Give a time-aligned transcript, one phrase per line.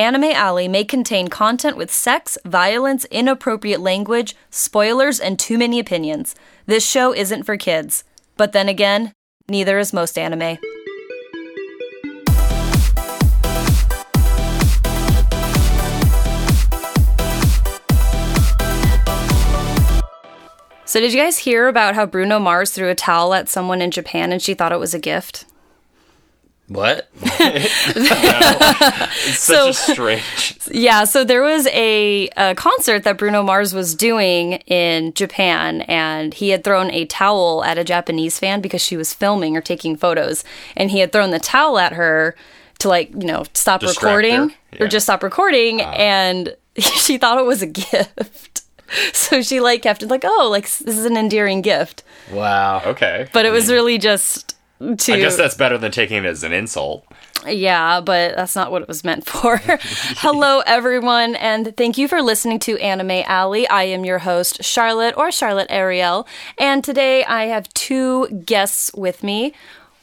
[0.00, 6.36] Anime Alley may contain content with sex, violence, inappropriate language, spoilers, and too many opinions.
[6.66, 8.04] This show isn't for kids.
[8.36, 9.12] But then again,
[9.48, 10.58] neither is most anime.
[20.84, 23.90] So, did you guys hear about how Bruno Mars threw a towel at someone in
[23.90, 25.44] Japan and she thought it was a gift?
[26.68, 27.08] What?
[27.40, 30.58] It's So- such a strange.
[30.70, 36.34] Yeah, so there was a, a concert that Bruno Mars was doing in Japan, and
[36.34, 39.96] he had thrown a towel at a Japanese fan because she was filming or taking
[39.96, 40.44] photos,
[40.76, 42.36] and he had thrown the towel at her
[42.80, 44.84] to like you know stop Distract recording her?
[44.84, 45.90] or just stop recording, ah.
[45.92, 48.62] and she thought it was a gift.
[49.12, 52.82] So she like kept it like, oh, like this is an endearing gift, Wow.
[52.86, 53.28] Okay.
[53.32, 56.52] but it was really just to I guess that's better than taking it as an
[56.52, 57.04] insult.
[57.46, 59.56] Yeah, but that's not what it was meant for.
[59.62, 63.66] Hello, everyone, and thank you for listening to Anime Alley.
[63.68, 66.26] I am your host, Charlotte or Charlotte Arielle,
[66.58, 69.52] and today I have two guests with me.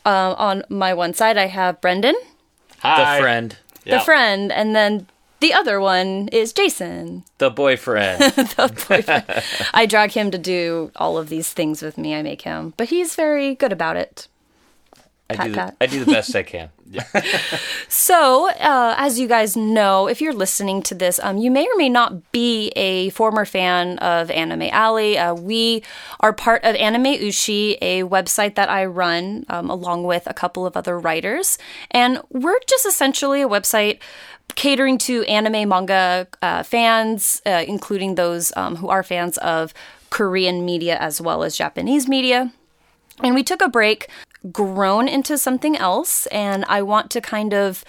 [0.05, 2.15] Uh, on my one side, I have Brendan,
[2.81, 3.57] The friend.
[3.85, 3.97] Yeah.
[3.97, 5.07] the friend, and then
[5.41, 7.23] the other one is Jason.
[7.37, 8.21] The boyfriend.
[8.21, 9.43] the boyfriend.
[9.73, 12.15] I drag him to do all of these things with me.
[12.15, 14.27] I make him, but he's very good about it.
[15.29, 15.79] I Pat, do, pat.
[15.79, 16.69] the, I do the best I can.
[17.89, 21.75] So, uh, as you guys know, if you're listening to this, um, you may or
[21.75, 25.17] may not be a former fan of Anime Alley.
[25.17, 25.81] Uh, we
[26.19, 30.67] are part of Anime Ushi, a website that I run um, along with a couple
[30.67, 31.57] of other writers.
[31.89, 33.99] And we're just essentially a website
[34.53, 39.73] catering to anime manga uh, fans, uh, including those um, who are fans of
[40.11, 42.53] Korean media as well as Japanese media.
[43.23, 44.09] And we took a break,
[44.51, 47.83] grown into something else, and I want to kind of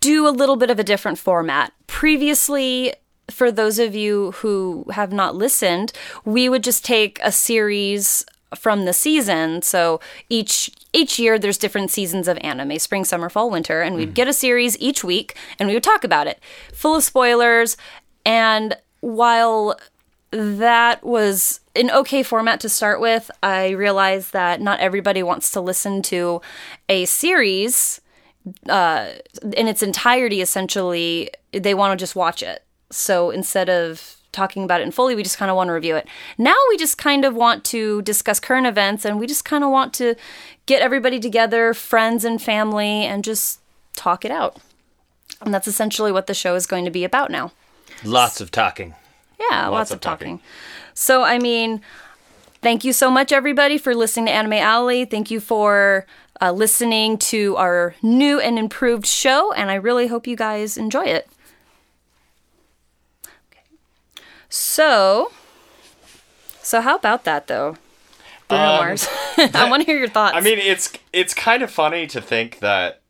[0.00, 1.72] do a little bit of a different format.
[1.86, 2.94] Previously,
[3.30, 5.92] for those of you who have not listened,
[6.24, 8.24] we would just take a series
[8.56, 9.60] from the season.
[9.62, 14.10] So each each year there's different seasons of anime, spring, summer, fall, winter, and we'd
[14.10, 14.14] mm.
[14.14, 16.40] get a series each week and we would talk about it.
[16.72, 17.76] Full of spoilers
[18.24, 19.78] and while
[20.30, 23.30] that was an okay format to start with.
[23.42, 26.40] I realized that not everybody wants to listen to
[26.88, 28.00] a series
[28.68, 29.12] uh,
[29.56, 31.30] in its entirety, essentially.
[31.52, 32.64] They want to just watch it.
[32.90, 35.96] So instead of talking about it in fully, we just kind of want to review
[35.96, 36.06] it.
[36.36, 39.70] Now we just kind of want to discuss current events and we just kind of
[39.70, 40.14] want to
[40.66, 43.60] get everybody together, friends and family, and just
[43.96, 44.58] talk it out.
[45.40, 47.52] And that's essentially what the show is going to be about now.
[48.04, 48.94] Lots of talking.
[49.38, 50.38] Yeah, lots, of of talking.
[50.38, 50.48] talking.
[50.94, 51.80] So, I mean,
[52.60, 55.04] thank you so much, everybody, for listening to Anime Alley.
[55.04, 56.06] Thank you for
[56.40, 61.04] uh, listening to our new and improved show, and I really hope you guys enjoy
[61.04, 61.28] it.
[63.24, 63.62] Okay.
[64.48, 65.30] So,
[66.62, 67.76] so how about that though,
[68.48, 69.06] Bruno Mars?
[69.36, 70.34] I want to hear your thoughts.
[70.36, 73.02] I mean, it's it's kind of funny to think that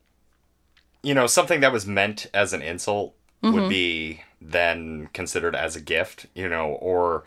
[1.01, 3.53] you know something that was meant as an insult Mm-hmm.
[3.55, 7.23] would be then considered as a gift, you know, or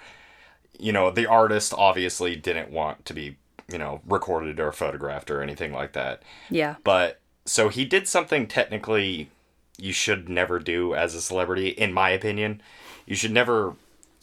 [0.78, 3.37] you know, the artist obviously didn't want to be,
[3.71, 6.22] you know, recorded or photographed or anything like that.
[6.51, 9.31] yeah, But so he did something technically
[9.78, 12.62] you should never do as a celebrity, in my opinion.
[13.06, 13.75] You should never,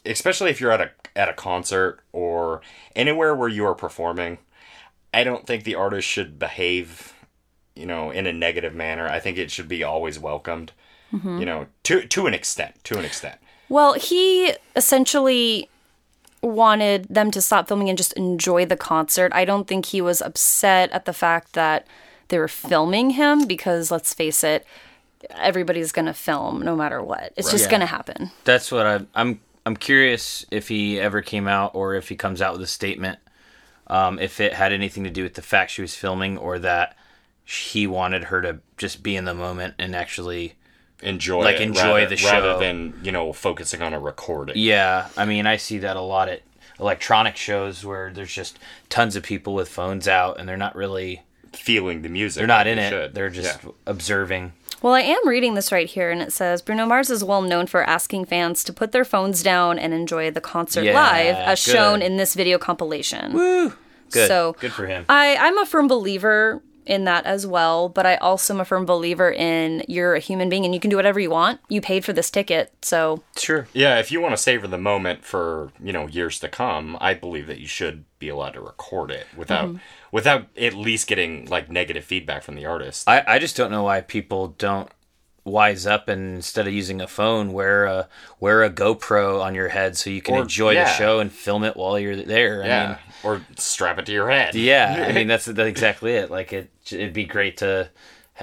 [0.06, 2.62] especially if you're at a at a concert or
[2.96, 4.38] anywhere where you are performing.
[5.14, 7.14] I don't think the artist should behave,
[7.76, 9.08] you know, in a negative manner.
[9.08, 10.72] I think it should be always welcomed.
[11.12, 13.36] You know, to to an extent, to an extent.
[13.68, 15.70] Well, he essentially
[16.42, 19.32] wanted them to stop filming and just enjoy the concert.
[19.34, 21.86] I don't think he was upset at the fact that
[22.30, 24.66] they were filming him because let's face it,
[25.32, 27.34] everybody's going to film no matter what.
[27.36, 27.70] It's just Yeah.
[27.72, 28.32] going to happen.
[28.44, 29.42] That's what I, I'm.
[29.66, 33.20] I'm curious if he ever came out or if he comes out with a statement.
[33.88, 36.96] Um, if it had anything to do with the fact she was filming or that
[37.44, 40.54] he wanted her to just be in the moment and actually.
[41.02, 44.56] Enjoy Like, it enjoy rather, the show rather than you know focusing on a recording.
[44.58, 46.42] Yeah, I mean, I see that a lot at
[46.80, 48.58] electronic shows where there's just
[48.90, 51.22] tons of people with phones out and they're not really.
[51.52, 52.42] Feeling the music.
[52.42, 52.90] They're not in you it.
[52.92, 53.16] should.
[53.16, 53.72] They're just Yeah.
[53.88, 54.54] observing.
[54.84, 57.66] Well, I am reading this right here, and it says Bruno Mars is well known
[57.66, 61.66] for asking fans to put their phones down and enjoy the concert Yeah, live, as
[61.66, 61.72] good.
[61.72, 63.34] shown in this video compilation.
[63.34, 63.74] Woo!
[64.12, 64.28] Good.
[64.28, 65.06] So good for him.
[65.10, 68.86] I, I'm a firm believer in that as well, but I also am a firm
[68.86, 71.62] believer in you're a human being and you can do whatever you want.
[71.70, 73.68] You paid for this ticket, so sure.
[73.74, 77.14] Yeah, if you want to savor the moment for you know years to come, I
[77.14, 79.78] believe that you should be allowed to record it without Mm-hmm.
[80.12, 83.08] without at least getting like negative feedback from the artist.
[83.08, 84.90] I, I just don't know why people don't
[85.46, 88.08] wise up and instead of using a phone, wear a
[88.40, 91.64] wear a GoPro on your head so you can Or- enjoy the show and film
[91.64, 92.64] it while you're there.
[92.64, 92.88] I Yeah.
[92.88, 94.56] mean, or strap it to your head.
[94.56, 96.30] yeah, I mean that's, that's exactly it.
[96.32, 97.90] Like it, it'd be great to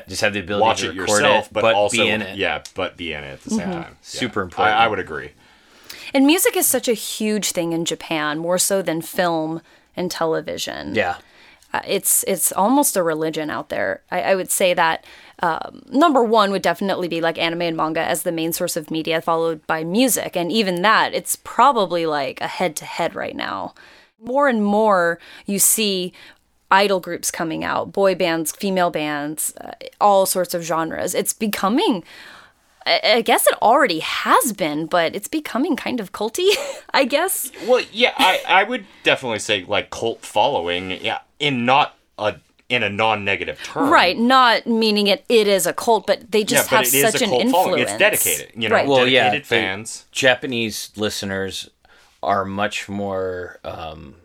[0.09, 2.37] just have the ability Watch to it record yourself, it, but, also be in it.
[2.37, 3.97] yeah, but be in it at the same time.
[4.03, 4.45] Super Yeah.
[4.45, 4.77] important.
[4.79, 5.31] I, I would agree.
[6.15, 9.61] And music is such a huge thing in Japan, more so than film
[9.97, 10.95] and television.
[10.95, 11.17] Yeah,
[11.73, 14.03] Uh, it's it's almost a religion out there.
[14.11, 15.05] I, I would say that
[15.43, 18.91] um, number one would definitely be like anime and manga as the main source of
[18.91, 23.35] media, followed by music, and even that it's probably like a head to head right
[23.37, 23.75] now.
[24.21, 26.13] More and more, you see
[26.71, 31.15] idol groups coming out, boy bands, female bands, uh, all sorts of genres.
[31.15, 32.03] It's becoming.
[32.87, 36.49] I I guess it already has been, but it's becoming kind of culty,
[36.95, 37.53] I guess.
[37.67, 42.37] Well, yeah, I, I would definitely say like cult following, yeah, in not a
[42.69, 43.91] in a non-negative term.
[43.91, 46.95] Right, not meaning it it is a cult, but they Yeah, just but have it
[46.95, 47.53] is such a an influence.
[47.53, 47.83] following.
[47.83, 48.75] It's dedicated, you know.
[48.77, 48.89] Right.
[48.89, 50.07] well, yeah, dedicated they- fans.
[50.11, 51.69] Japanese listeners
[52.27, 53.59] are much more.
[53.65, 54.17] Um,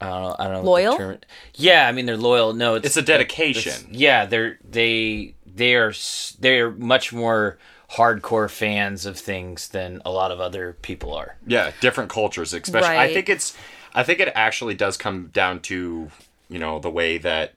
[0.00, 0.36] I don't know.
[0.38, 0.62] I don't know.
[0.62, 0.96] Loyal?
[0.96, 1.18] term-
[1.54, 2.52] Yeah, I mean they're loyal.
[2.52, 3.88] No, it's It's a dedication.
[3.92, 5.92] yeah, they're they they are
[6.40, 7.56] they're much more
[7.92, 11.36] hardcore fans of things than a lot of other people are.
[11.46, 12.96] Yeah, different cultures, especially.
[12.96, 13.56] I think it's.
[13.94, 16.10] I think it actually does come down to
[16.48, 17.52] you know the way that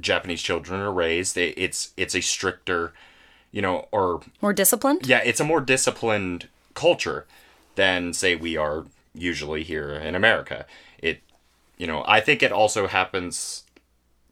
[0.00, 1.36] Japanese children are raised.
[1.36, 2.92] It, it's it's a stricter,
[3.52, 5.06] you know, or More disciplined?
[5.06, 7.26] yeah, it's a more disciplined culture
[7.76, 8.84] than say we are
[9.14, 10.66] usually here in America.
[10.98, 11.20] It,
[11.76, 13.64] you know, I think it also happens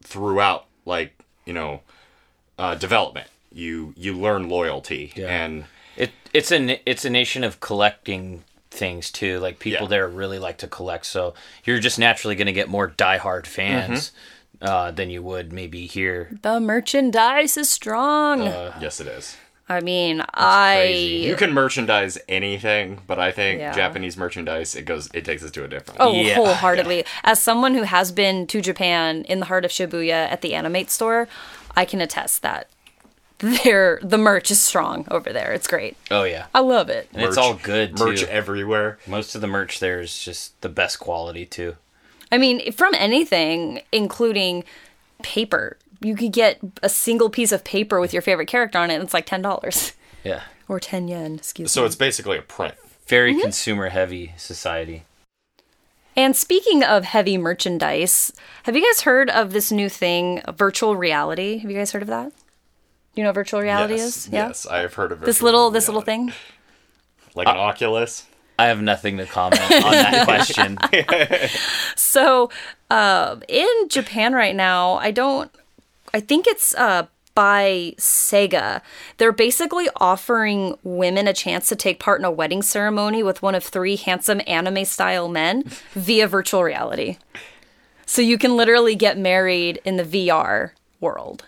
[0.01, 1.81] throughout, like you know,
[2.57, 3.27] uh, development.
[3.51, 5.27] You you learn loyalty Yeah.
[5.27, 9.39] and It it's a it's a nation of collecting things too.
[9.39, 9.89] Like people Yeah.
[9.89, 14.11] there really like to collect, so you're just naturally going to get more diehard fans
[14.61, 14.67] Mm-hmm.
[14.67, 16.31] uh, than you would maybe here.
[16.41, 18.39] The merchandise is strong.
[18.81, 19.35] yes, it is.
[19.69, 21.15] I mean, I crazy.
[21.25, 23.73] You can merchandise anything, but I think Yeah.
[23.73, 25.99] Japanese merchandise it goes it takes us to a different.
[26.01, 26.35] Oh, Yeah.
[26.35, 27.05] wholeheartedly.
[27.23, 30.91] As someone who has been to Japan in the heart of Shibuya at the Animate
[30.91, 31.27] store,
[31.75, 32.67] I can attest that
[33.39, 35.53] their the merch is strong over there.
[35.53, 35.95] It's great.
[36.11, 37.09] Oh yeah, I love it.
[37.13, 38.05] and it's all good too.
[38.05, 38.99] merch everywhere.
[39.07, 41.75] Most of the merch there is just the best quality too.
[42.31, 44.63] I mean, from anything, including
[45.21, 45.77] paper.
[46.03, 49.03] You could get a single piece of paper with your favorite character on it, and
[49.03, 51.35] it's like ten dollars Yeah, or ten yen.
[51.35, 51.87] Excuse So me.
[51.87, 52.75] it's basically a print.
[53.07, 53.41] very Mm-hmm.
[53.41, 55.03] consumer heavy society.
[56.15, 58.31] And speaking of heavy merchandise,
[58.63, 61.57] have you guys heard of this new thing, virtual reality?
[61.57, 62.31] Have you guys heard of that?
[63.15, 64.29] You know what virtual reality yes, is?
[64.29, 64.47] Yeah.
[64.47, 66.31] yes, I have heard of This virtual little this little thing.
[67.35, 68.27] like an Oculus.
[68.59, 70.77] I have nothing to comment on that question.
[71.95, 72.51] So,
[72.91, 75.49] uh, in Japan right now, I don't.
[76.13, 78.81] I think it's uh, by Sega.
[79.17, 83.55] They're basically offering women a chance to take part in a wedding ceremony with one
[83.55, 85.63] of three handsome anime style men
[85.93, 87.17] via virtual reality.
[88.05, 91.45] So you can literally get married in the VR world.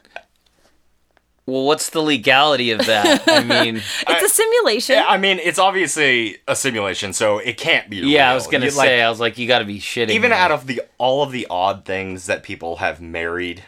[1.48, 3.22] Well, what's the legality of that?
[3.28, 3.76] I mean,
[4.08, 4.96] It's a simulation.
[4.96, 7.98] Yeah, I mean, it's obviously a simulation, so it can't be.
[7.98, 10.10] yeah, I was gonna You- say, like, I was like, you got to be shitting.
[10.10, 10.38] even me.
[10.38, 13.64] out of the all of the odd things that people have married,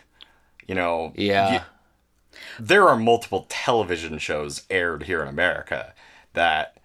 [0.67, 1.59] you know, yeah, you-
[2.59, 5.93] there are multiple television shows aired here in America
[6.33, 6.77] that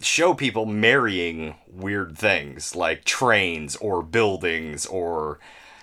[0.00, 5.38] show people marrying weird things like trains or buildings or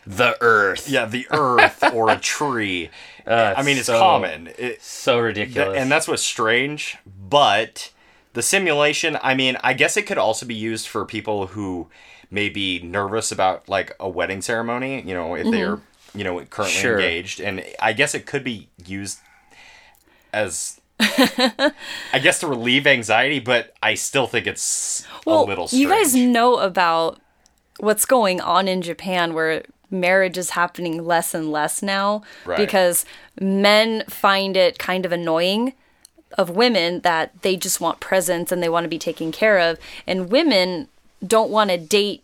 [0.08, 0.88] the Earth.
[0.88, 2.90] yeah the earth or a tree
[3.28, 5.76] Uh, i mean it's so- common it, So ridiculous.
[5.80, 7.92] and that's what's strange but
[8.34, 11.88] the simulation i mean i guess it could also be used for people who
[12.30, 15.80] may be nervous about like a wedding ceremony you know if they're
[16.16, 16.94] you know currently Sure.
[17.00, 19.20] engaged and i guess it could be used
[20.34, 25.90] as i guess to relieve anxiety but i still think it's a little strange you
[25.90, 27.20] guys know about
[27.80, 32.58] what's going on in Japan where marriage is happening less and less now Right.
[32.58, 33.06] because
[33.40, 35.74] men find it kind of annoying
[36.38, 39.78] of women that they just want presents and they want to be taken care of
[40.08, 40.88] and women
[41.26, 42.24] don't want to date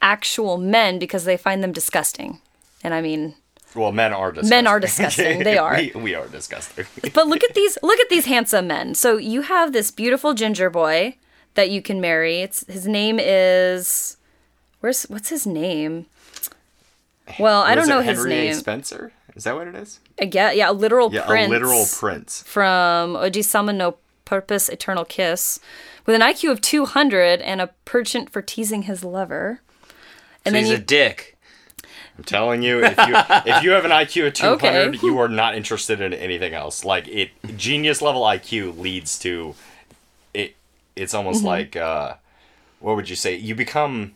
[0.00, 2.40] actual men because they find them disgusting.
[2.82, 3.34] And I mean,
[3.74, 5.38] well men are disgusting Men are disgusting.
[5.42, 5.76] They are.
[5.76, 8.94] we, we are disgusting but look at these look at these handsome men.
[8.94, 11.16] So you have this beautiful ginger boy
[11.54, 12.40] that you can marry.
[12.40, 14.16] It's his name is
[14.80, 16.06] where's what's his name?
[17.38, 18.44] Well, I don't know it his Henry A.
[18.44, 18.54] name.
[18.54, 22.42] Spencer is that what it is get yeah, a literal yeah prince a literal prince
[22.42, 25.60] from Oji-sama no Propose Eternal Kiss
[26.06, 29.60] with an IQ of 200 and a penchant for teasing his lover.
[30.44, 31.31] And so he's you a dick.
[32.18, 33.14] I'm telling you, if you
[33.54, 34.98] if you have an IQ of 200, Okay.
[35.06, 36.84] you are not interested in anything else.
[36.84, 39.54] Like it, genius level IQ leads to
[40.34, 40.54] it.
[40.96, 41.46] It's almost Mm-hmm.
[41.46, 42.14] like uh,
[42.80, 43.34] what would you say?
[43.36, 44.12] You become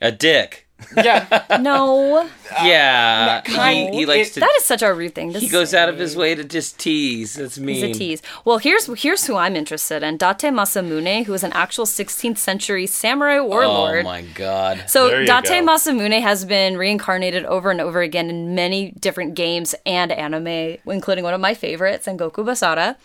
[0.00, 0.66] A dick.
[0.96, 1.44] Yeah.
[1.60, 2.28] No,
[2.62, 4.40] Yeah, kind- he, he likes it- to.
[4.40, 5.32] that is such a rude thing.
[5.32, 7.34] To he goes out of his way to just tease.
[7.34, 7.76] That's mean.
[7.84, 8.22] He's a tease.
[8.44, 12.86] Well, here's here's who I'm interested in: Date Masamune, who is an actual 16th century
[12.86, 14.00] samurai warlord.
[14.06, 14.84] Oh my god.
[14.88, 15.66] So Date go.
[15.66, 21.24] Masamune has been reincarnated over and over again in many different games and anime, including
[21.24, 22.96] one of my favorites, Sengoku Basara.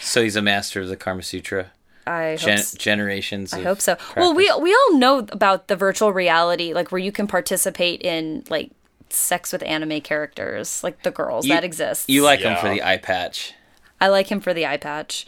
[0.00, 1.72] So he's a master of the Karma Sutra.
[2.08, 3.52] I hope, Gen- s- generations.
[3.52, 3.96] I hope so.
[4.16, 8.44] Well, we we all know about the virtual reality, like where you can participate in
[8.48, 8.70] like
[9.10, 12.08] sex with anime characters, like the girls that exists.
[12.08, 13.54] You like him for the eye patch.
[14.00, 15.26] I like him for the eye patch.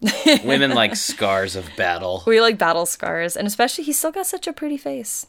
[0.44, 2.22] Women like scars of battle.
[2.26, 5.26] We like battle scars, and especially he's still got such a pretty face.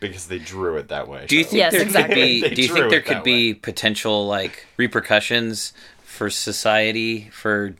[0.00, 1.26] because they drew it that way.
[1.28, 2.40] Do you think Yes, there exactly.
[2.40, 2.54] could be?
[2.56, 7.74] Do you think there could that be potential like repercussions for society for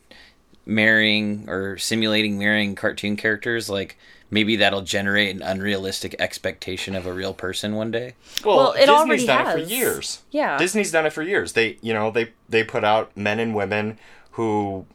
[0.66, 3.68] marrying or simulating marrying cartoon characters?
[3.68, 3.96] Like
[4.30, 8.14] maybe that'll generate an unrealistic expectation of a real person one day.
[8.44, 10.22] Well, Well, it Disney's already done it for years.
[10.30, 10.58] Yeah.
[10.58, 11.52] Disney's done it for years.
[11.52, 13.98] They, you know, they they put out men and women
[14.32, 14.86] who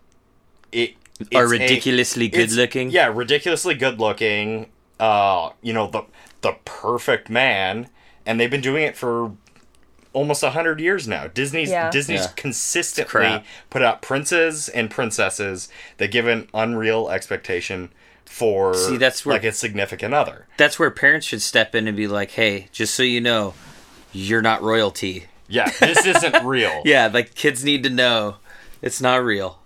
[0.71, 0.95] it
[1.33, 2.89] Are it's a- ridiculously good-looking?
[2.91, 4.67] Yeah, ridiculously good looking.
[4.99, 6.03] Uh, you know the
[6.41, 7.87] the perfect man,
[8.25, 9.31] and they've been doing it for
[10.13, 11.27] almost a hundred years now.
[11.27, 11.89] Disney's Yeah.
[11.91, 12.31] Disney's Yeah.
[12.35, 17.89] consistently put out princes and princesses that give an unreal expectation
[18.25, 20.45] for See, that's where- like a significant other.
[20.57, 23.53] That's where parents should step in and be like, "Hey, just so you know,
[24.11, 26.81] you're not royalty." Yeah, this isn't real.
[26.85, 28.35] Yeah, like kids need to know
[28.81, 29.58] it's not real.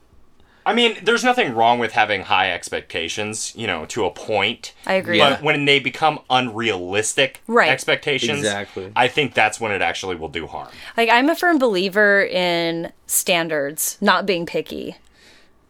[0.66, 4.74] I mean, there's nothing wrong with having high expectations, you know, to a point.
[4.86, 5.18] I agree.
[5.18, 5.32] Yeah.
[5.32, 7.70] But when they become unrealistic Right.
[7.70, 8.92] expectations, Exactly.
[8.96, 10.70] I think that's when it actually will do harm.
[10.96, 14.96] Like I'm a firm believer in standards, not being picky.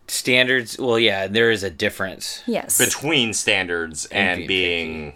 [0.07, 2.43] Standards, well, yeah, there is a difference.
[2.45, 2.77] Yes.
[2.77, 5.13] Between standards and, being being,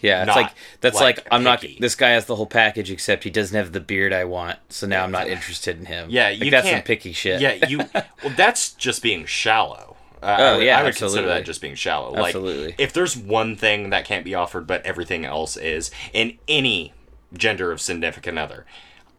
[0.00, 1.64] Yeah, it's like that's like, like, I'm not.
[1.78, 4.58] This guy has the whole package, except he doesn't have the beard I want.
[4.70, 6.08] So now I'm not interested in him.
[6.10, 7.40] yeah, Like, you that's some picky shit.
[7.40, 7.80] Yeah, you.
[8.22, 9.96] Well, that's just being shallow.
[10.22, 12.14] Uh, Oh, I would, yeah, I would consider that just being shallow.
[12.14, 12.66] Absolutely.
[12.66, 16.92] Like, if there's one thing that can't be offered, but everything else is in any
[17.32, 18.66] gender of significant other,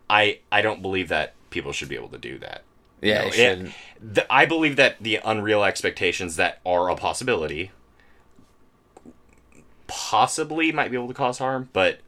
[0.09, 2.63] I I don't believe that people should be able to do that.
[3.01, 3.71] yeah, know, it it-
[4.01, 7.71] the, I believe that the unreal expectations that are a possibility
[9.91, 12.00] possibly might be able to cause harm, but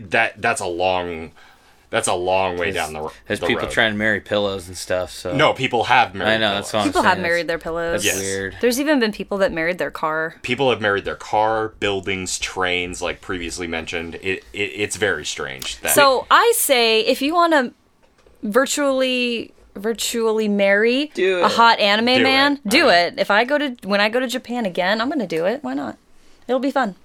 [0.00, 1.32] that that's a long
[1.90, 3.70] that's a long way down the, ro- There's the people road.
[3.72, 5.10] trying to marry pillows and stuff.
[5.10, 6.32] So No, people have married.
[6.34, 6.74] I know that's pillows.
[6.74, 7.22] all I'm people have saying.
[7.22, 8.02] married their pillows.
[8.02, 8.20] That's Yes.
[8.22, 8.56] weird.
[8.60, 10.34] There's even been people that married their car.
[10.42, 14.16] People have married their car, buildings, trains, like previously mentioned.
[14.16, 15.80] It, it it's very strange.
[15.80, 17.72] That So I say if you want to
[18.42, 22.68] virtually virtually marry a hot anime Do man, it.
[22.68, 23.12] do Alright.
[23.14, 23.18] it.
[23.18, 25.62] If I go to when I go to Japan again, I'm going to do it.
[25.62, 25.96] Why not?
[26.48, 26.96] It'll be fun.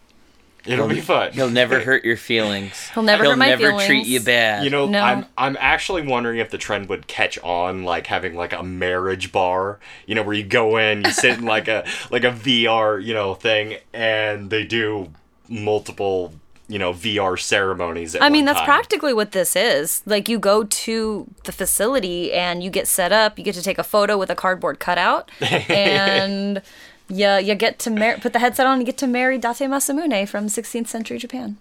[0.66, 1.32] It'll be fun.
[1.34, 2.90] He'll never hurt your feelings.
[2.94, 3.86] He'll never He'll hurt my never feelings.
[3.86, 4.64] treat you bad.
[4.64, 5.02] You know, No.
[5.02, 9.32] I'm I'm actually wondering if the trend would catch on, like having like a marriage
[9.32, 9.80] bar.
[10.06, 13.14] You know, where you go in, you sit in like a like a VR, you
[13.14, 15.12] know, thing, and they do
[15.50, 16.34] multiple,
[16.68, 18.16] you know, VR ceremonies.
[18.16, 18.66] At I mean, one that's time.
[18.66, 20.02] practically what this is.
[20.06, 23.78] Like you go to the facility and you get set up, you get to take
[23.78, 26.62] a photo with a cardboard cutout and
[27.08, 29.68] yeah, you get to mar- put the headset on and you get to marry Date
[29.70, 31.58] Masamune from 16th century Japan.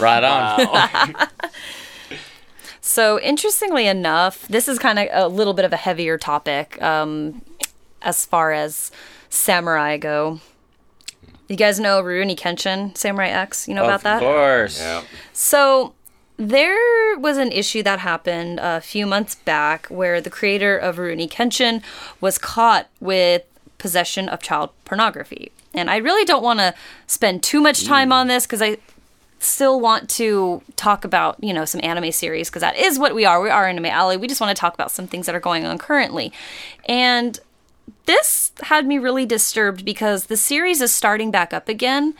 [0.00, 1.26] right on.
[2.88, 7.42] So, interestingly enough, this is kind of a little bit of a heavier topic um,
[8.00, 8.90] as far as
[9.28, 10.40] samurai go.
[11.48, 13.68] You guys know Rurouni Kenshin, Samurai X?
[13.68, 14.16] You know about that?
[14.16, 14.80] of course.
[14.80, 15.02] Yeah.
[15.34, 15.92] So,
[16.38, 21.28] there was an issue that happened a few months back where the creator of Rurouni
[21.28, 21.82] Kenshin
[22.20, 23.42] was caught with
[23.76, 25.50] possession of child pornography.
[25.74, 26.74] And I really don't want to
[27.06, 28.78] spend too much time on this because I
[29.40, 33.24] still want to talk about, you know, some anime series because that is what we
[33.24, 33.40] are.
[33.40, 34.16] We are Anime Alley.
[34.16, 36.32] We just want to talk about some things that are going on currently.
[36.88, 37.38] And
[38.06, 42.14] this had me really disturbed because the series is starting back up again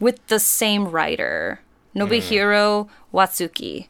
[0.00, 1.60] with the same writer,
[1.94, 3.86] Nobuhiro Watsuki.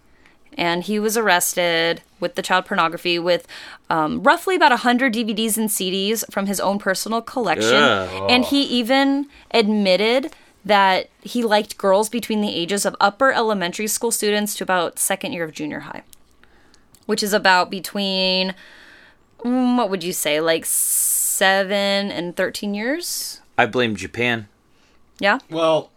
[0.57, 3.49] And he was arrested with the child pornography with
[3.91, 7.75] um, roughly about 100 DVDs and CDs from his own personal collection.
[7.75, 8.31] Ugh.
[8.31, 10.33] And he even admitted
[10.65, 15.33] that he liked girls between the ages of upper elementary school students to about second
[15.33, 16.03] year of junior high,
[17.07, 18.55] which is about between
[19.45, 23.41] mm, what would you say, like seven and 13 years?
[23.59, 24.49] I blame Japan.
[25.19, 25.39] Yeah.
[25.51, 25.91] Well,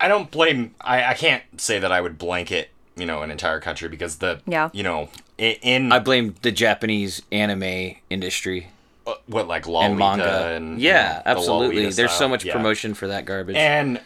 [0.00, 0.74] I don't blame.
[0.80, 4.40] I, I can't say that I would blanket you know an entire country because the
[4.46, 4.70] Yeah.
[4.72, 8.68] you know in, in I blame the Japanese anime industry
[9.06, 10.46] uh, what like Lolita and manga.
[10.48, 11.76] and yeah, you know, the absolutely.
[11.76, 12.52] Lolita There's so much Yeah.
[12.54, 13.56] promotion for that garbage.
[13.56, 14.00] and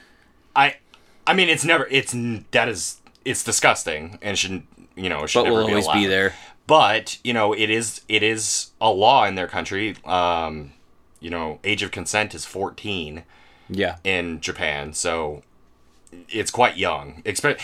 [0.55, 0.77] I
[1.27, 2.15] I mean it's never it's
[2.51, 6.35] that is it's disgusting and shouldn't you know should but never will always be there.
[6.67, 10.73] but you know it is it is a law in their country um
[11.21, 13.23] you know age of consent is 14
[13.71, 13.97] Yeah.
[14.05, 15.43] in Japan, so
[16.29, 17.23] it's quite young.
[17.25, 17.61] Expe-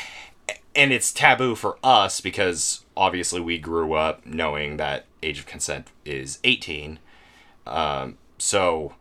[0.75, 5.89] and it's taboo for us because obviously we grew up knowing that age of consent
[6.05, 6.99] is 18.
[7.67, 8.95] Um, so,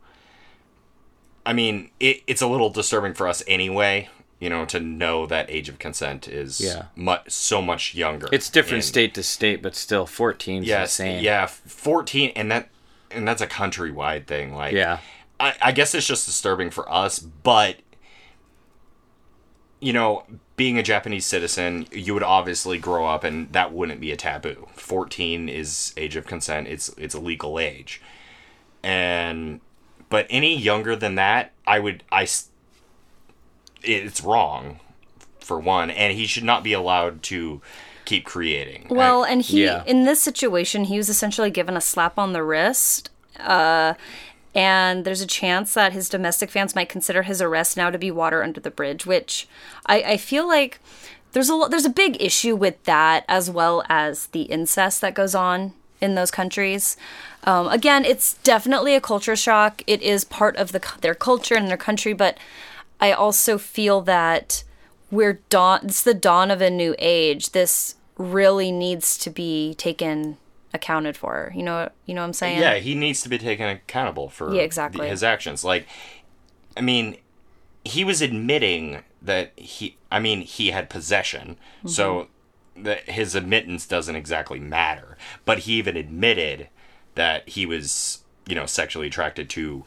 [1.46, 4.08] I mean, it, it's a little disturbing for us anyway,
[4.40, 6.86] you know, to know that age of consent is Yeah.
[6.96, 8.28] mu- so much younger.
[8.32, 11.22] It's different in- state to state, but still 14 is the same.
[11.22, 12.68] yeah, 14, and that
[13.10, 14.54] and that's a countrywide thing.
[14.54, 14.98] Like, Yeah.
[15.40, 17.76] I, I guess it's just disturbing for us, but
[19.80, 20.24] you know,
[20.56, 24.66] being a Japanese citizen, you would obviously grow up and that wouldn't be a taboo.
[24.74, 26.66] 14 is age of consent.
[26.66, 28.00] It's it's a legal age.
[28.82, 29.60] And
[30.08, 32.26] but any younger than that, I would I
[33.82, 34.80] it's wrong
[35.40, 37.60] for one and he should not be allowed to
[38.04, 38.86] keep creating.
[38.90, 39.84] Well, I- and he Yeah.
[39.86, 43.10] in this situation, he was essentially given a slap on the wrist.
[43.38, 43.94] Uh,
[44.58, 48.10] and there's a chance that his domestic fans might consider his arrest now to be
[48.10, 49.46] water under the bridge, which
[49.86, 50.80] I, I feel like
[51.30, 55.32] there's a there's a big issue with that as well as the incest that goes
[55.32, 56.96] on in those countries.
[57.44, 59.84] Um, again, it's definitely a culture shock.
[59.86, 62.36] It is part of the their culture and their country, but
[63.00, 64.64] I also feel that
[65.08, 65.82] we're dawn.
[65.84, 67.50] It's the dawn of a new age.
[67.50, 70.36] This really needs to be taken
[70.74, 71.52] accounted for.
[71.54, 72.60] You know, you know what I'm saying?
[72.60, 75.04] Yeah, he needs to be taken accountable for Yeah, exactly.
[75.06, 75.64] the- his actions.
[75.64, 75.86] Like,
[76.76, 77.16] I mean,
[77.84, 79.96] he was admitting that he.
[80.10, 81.88] I mean, he had possession, Mm-hmm.
[81.88, 82.28] so
[82.76, 85.16] that his admittance doesn't exactly matter.
[85.44, 86.68] But he even admitted
[87.16, 89.84] that he was, you know, sexually attracted to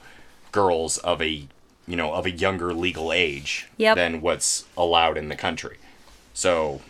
[0.52, 1.48] girls of a,
[1.88, 3.96] you know, of a younger legal age Yep.
[3.96, 5.78] than what's allowed in the country.
[6.34, 6.82] So,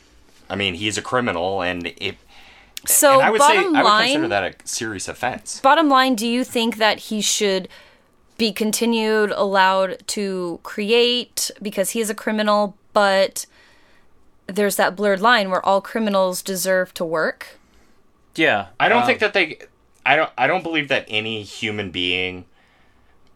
[0.50, 2.18] I mean, he's a criminal, and it.
[2.86, 5.60] So and I would say bottom I would line, consider that a serious offense.
[5.60, 7.68] bottom line, do you think that he should
[8.38, 13.46] be continued allowed to create because he is a criminal, but
[14.48, 17.60] there's that blurred line where all criminals deserve to work?
[18.36, 18.68] Yeah.
[18.80, 19.60] I don't um, think that they.
[20.06, 20.32] I don't.
[20.38, 22.46] I don't believe that any human being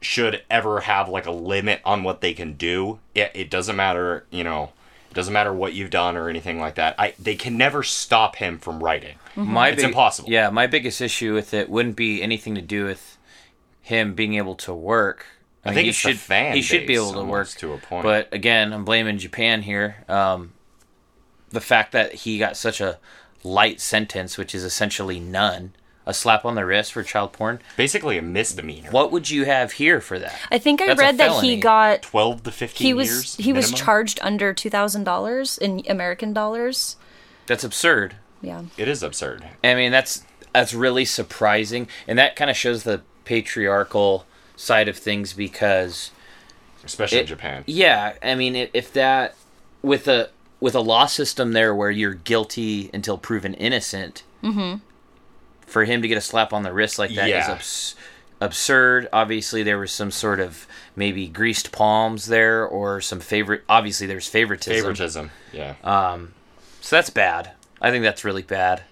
[0.02, 3.00] should ever have like a limit on what they can do.
[3.14, 4.26] It, it doesn't matter.
[4.32, 4.72] You know,
[5.12, 6.96] it doesn't matter what you've done or anything like that.
[6.98, 7.14] I.
[7.20, 9.18] They can never stop him from writing.
[9.36, 10.30] My It's big- impossible.
[10.30, 13.18] Yeah, my biggest issue with it wouldn't be anything to do with
[13.82, 15.26] him being able to work.
[15.64, 17.78] I, think he it's the should fan he should be able to work to a
[17.80, 18.04] point.
[18.04, 20.04] But again, I'm blaming Japan here.
[20.08, 20.54] Um,
[21.50, 23.00] the fact that he got such a
[23.44, 25.74] light sentence, which is essentially none,
[26.06, 27.60] a slap on the wrist for child porn.
[27.78, 28.92] Basically, a misdemeanor.
[28.92, 30.36] What would you have here for that?
[30.52, 33.36] I think I That's read that he got Twelve to fifteen he was years.
[33.38, 36.96] he was charged under two thousand dollars in American dollars.
[37.48, 38.18] That's absurd.
[38.42, 38.64] Yeah.
[38.78, 39.44] It is absurd.
[39.64, 44.98] I mean, that's that's really surprising, and that kind of shows the patriarchal side of
[44.98, 46.12] things because
[46.84, 47.64] Especially in Japan.
[47.66, 49.36] Yeah, I mean, i- if that
[49.82, 54.78] with a with a law system there where you're guilty until proven innocent, mm-hmm.
[55.66, 57.52] for him to get a slap on the wrist like that is Yeah.
[57.52, 57.96] abs-
[58.40, 59.10] absurd.
[59.12, 63.64] Obviously, there was some sort of maybe greased palms there, or some favorite.
[63.68, 64.76] Obviously, there's favoritism.
[64.82, 65.32] Favoritism.
[65.52, 65.74] Yeah.
[65.84, 66.34] Um,
[66.82, 67.52] so that's bad.
[67.86, 68.84] I think that's really bad.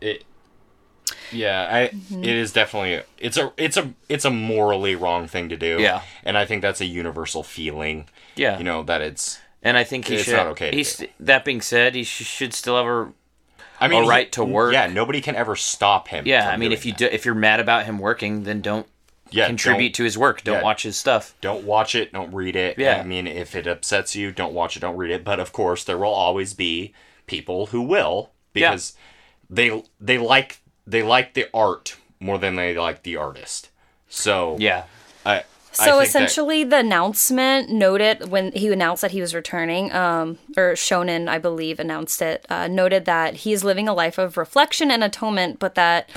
[0.00, 0.24] it
[1.32, 2.22] yeah i Mm-hmm.
[2.24, 6.02] it is definitely it's a it's a it's a morally wrong thing to do Yeah.
[6.24, 10.06] and i think that's a universal feeling Yeah, you know that it's and I think
[10.06, 10.34] he It's should.
[10.36, 13.12] not okay He's that being said, he sh- should still have a
[13.80, 14.72] i mean A he- right to work.
[14.72, 16.48] yeah nobody can ever stop him yeah.
[16.50, 16.98] I mean, if you that.
[16.98, 18.86] do, if you're mad about him working, then don't
[19.30, 20.44] yeah, contribute don't, to his work.
[20.44, 20.62] Don't yeah.
[20.62, 21.34] watch his stuff.
[21.40, 23.00] don't watch it don't read it Yeah.
[23.00, 25.82] i mean if it upsets you don't watch it don't read it but of course
[25.82, 26.92] there will always be
[27.26, 28.70] people who will Yeah.
[28.70, 28.94] because
[29.50, 33.70] they they like they like the art more than they like the artist
[34.08, 34.84] so Yeah.
[35.24, 39.34] I, I So think that- essentially, the announcement noted when he announced that he was
[39.34, 43.92] returning, um, or Shonen, I believe, announced it, uh, noted that he is living a
[43.92, 46.08] life of reflection and atonement, but that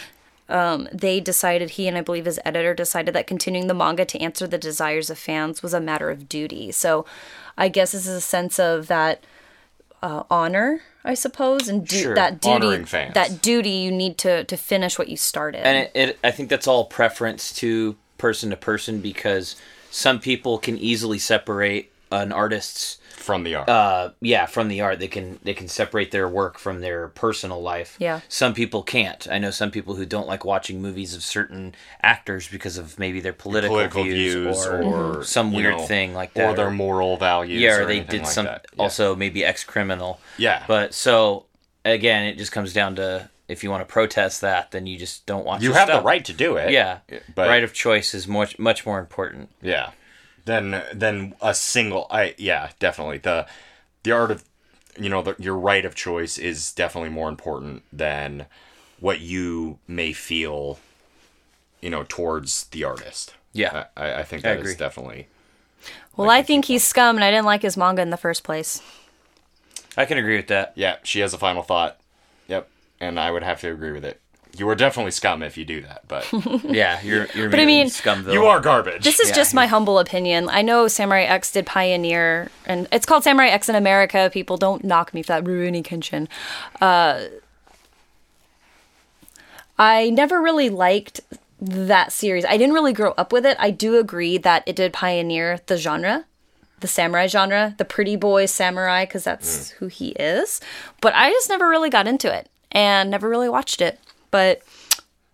[0.47, 4.19] um, they decided, he and I believe his editor decided that continuing the manga to
[4.21, 6.71] answer the desires of fans was a matter of duty.
[6.71, 7.05] So
[7.57, 9.23] I guess this is a sense of that
[10.01, 12.15] uh, honor, I suppose, and du- Sure.
[12.15, 13.13] that duty, Honoring fans.
[13.15, 15.65] that duty you need to to finish what you started.
[15.65, 19.55] and it, it i think that's all preference to person to person because
[19.91, 23.69] some people can easily separate an artist's from the art.
[23.69, 27.61] uh yeah from the art they can they can separate their work from their personal
[27.61, 28.21] life Yeah.
[28.29, 32.47] some people can't i know some people who don't like watching movies of certain actors
[32.47, 36.33] because of maybe their political, Political views, views or, or, some weird know, thing like
[36.33, 37.61] that, or that their moral values.
[37.61, 38.45] yeah or or they did like some.
[38.45, 38.59] Yeah.
[38.77, 40.63] also maybe ex-criminal Yeah.
[40.67, 41.45] but so
[41.85, 45.25] again it just comes down to if you want to protest that then you just
[45.25, 46.71] don't watch you the have the right to do it.
[46.71, 46.99] yeah
[47.35, 49.91] but right of choice is much much more important Yeah.
[50.45, 53.17] Then then a single I yeah, definitely.
[53.19, 53.47] The
[54.03, 54.43] the art of
[54.99, 58.45] you know, the, your right of choice is definitely more important than
[58.99, 60.79] what you may feel
[61.81, 63.33] you know towards the artist.
[63.53, 63.85] Yeah.
[63.95, 64.75] I, I- I think I that is agree.
[64.75, 65.27] definitely
[66.17, 68.81] Well, I think he's scum, and I didn't like his manga in the first place.
[69.97, 71.99] i can agree with that Yeah, she has a final thought.
[72.47, 72.67] Yep.
[72.99, 74.19] And I would have to agree with it.
[74.57, 76.27] You are definitely scum if you do that, but
[76.63, 79.03] yeah you're you're But I mean, scumville you are garbage.
[79.03, 80.49] This is Yeah, just my humble opinion.
[80.49, 84.29] I know Samurai X did pioneer, and it's called Samurai X in America.
[84.33, 85.43] People don't knock me for that.
[85.43, 86.27] Rurouni Kenshin.
[86.81, 87.25] Uh,
[89.77, 91.21] I never really liked
[91.61, 92.43] that series.
[92.45, 93.55] I didn't really grow up with it.
[93.59, 96.25] I do agree that it did pioneer the genre,
[96.79, 100.59] the samurai genre, the pretty boy samurai, because that's who he is.
[101.01, 103.99] But I just never really got into it and never really watched it.
[104.31, 104.61] But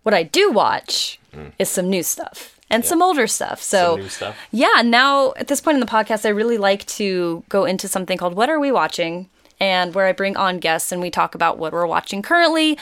[0.02, 1.18] what I do watch
[1.58, 3.62] is some new stuff and some older stuff.
[3.62, 4.36] So stuff?
[4.50, 8.18] yeah, now at this point in the podcast, I really like to go into something
[8.18, 9.28] called What Are We Watching?
[9.58, 12.76] And where I bring on guests and we talk about what we're watching currently,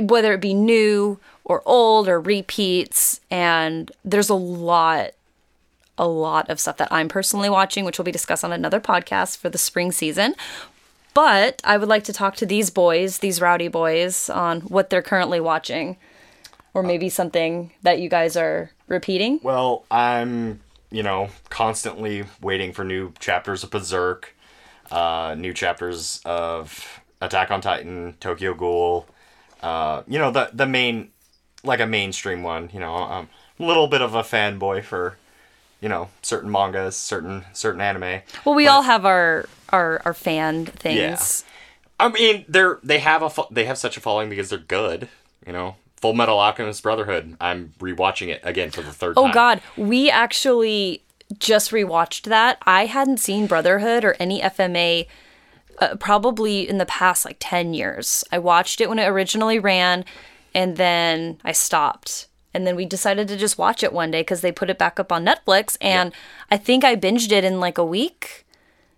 [0.00, 3.20] whether it be new or old or repeats.
[3.30, 5.10] And there's a lot,
[5.98, 9.36] a lot of stuff that I'm personally watching, which will be discussed on another podcast
[9.36, 10.34] for the spring season.
[11.16, 15.00] But I would like to talk to these boys, these rowdy boys, on what they're
[15.00, 15.96] currently watching.
[16.74, 19.40] Or maybe something that you guys are repeating.
[19.42, 24.34] Well, I'm, you know, constantly waiting for new chapters of Berserk,
[24.90, 29.06] uh, new chapters of Attack on Titan, Tokyo Ghoul,
[29.62, 31.12] uh, you know, the the main,
[31.64, 32.68] like a mainstream one.
[32.74, 35.16] You know, I'm a little bit of a fanboy for,
[35.80, 38.22] you know, certain mangas, certain certain anime.
[38.44, 41.44] Well, we all have our our our fan things.
[41.98, 42.06] Yeah.
[42.06, 45.08] I mean, they're they have a they have such a following because they're good.
[45.46, 47.36] You know, Full Metal Alchemist Brotherhood.
[47.40, 49.32] I'm rewatching it again for the third Oh time.
[49.32, 51.02] God, we actually
[51.38, 52.58] just rewatched that.
[52.66, 55.06] I hadn't seen Brotherhood or any FMA
[55.78, 58.24] uh, probably in the past like ten years.
[58.32, 60.04] I watched it when it originally ran,
[60.54, 62.28] and then I stopped.
[62.56, 64.98] And then we decided to just watch it one day because they put it back
[64.98, 66.10] up on Netflix, and
[66.50, 68.46] I think I binged it in like a week.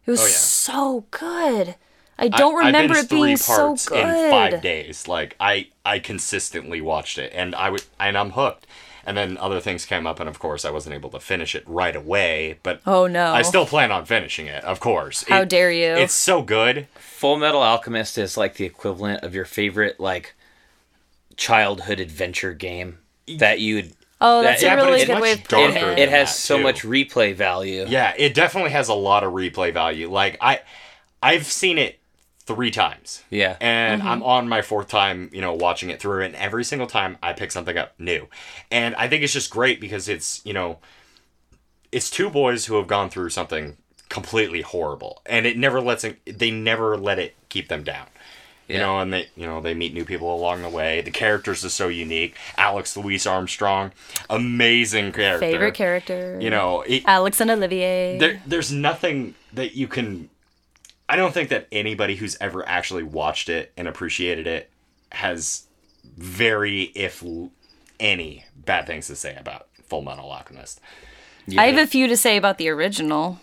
[0.07, 0.31] It was Oh, yeah.
[0.33, 1.75] so good.
[2.21, 3.99] I I- don't I remember binged it being three so good.
[3.99, 5.09] in five days.
[5.09, 8.65] Like I, I consistently watched it, and I would, and I'm hooked.
[9.05, 11.65] And then other things came up, and of course, I wasn't able to finish it
[11.67, 12.59] right away.
[12.63, 13.33] But Oh, no.
[13.33, 14.63] I still plan on finishing it.
[14.65, 15.25] Of course.
[15.29, 15.95] How It- dare you.
[15.95, 16.87] It's so good.
[16.95, 20.35] Full Metal Alchemist is like the equivalent of your favorite like
[21.37, 22.99] childhood adventure game
[23.37, 23.93] that you'd.
[24.21, 25.99] Oh, that's that- a really good way of It, putting it.
[25.99, 26.63] it has so too.
[26.65, 27.85] much replay value.
[27.89, 30.11] Yeah, it definitely has a lot of replay value.
[30.11, 30.61] Like I,
[31.23, 32.01] I've seen it
[32.41, 33.23] three times.
[33.31, 33.57] Yeah.
[33.61, 34.11] and Mm-hmm.
[34.11, 37.33] I'm on my fourth time, you know, watching it through, and every single time I
[37.33, 38.27] pick something up new,
[38.73, 40.79] and I think it's just great because it's you know,
[41.93, 43.77] it's two boys who have gone through something
[44.09, 48.07] completely horrible, and it never lets it, they never let it keep them down.
[48.69, 48.81] You Yeah.
[48.83, 51.01] know, and they you know they meet new people along the way.
[51.01, 52.35] The characters are so unique.
[52.59, 53.93] Alex Louis Armstrong,
[54.29, 55.47] amazing character.
[55.51, 56.39] Favorite character.
[56.41, 58.19] You know, it, Alex and Olivier.
[58.19, 60.29] there, there's nothing that you can.
[61.09, 64.69] I don't think that anybody who's ever actually watched it and appreciated it
[65.13, 65.65] has
[66.05, 67.25] very, if
[67.99, 70.81] any, bad things to say about Full Metal Alchemist.
[71.57, 73.41] I have a few to say about the original.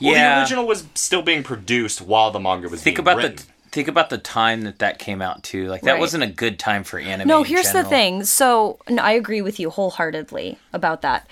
[0.00, 0.36] Well, Yeah.
[0.36, 3.36] the original was still being produced while the manga was Think being about written.
[3.36, 5.66] the think about the time that that came out too.
[5.68, 6.00] Like that Right.
[6.00, 7.28] wasn't a good time for anime.
[7.28, 8.24] No, in here's the thing.
[8.24, 11.26] So, no, I agree with you wholeheartedly about that.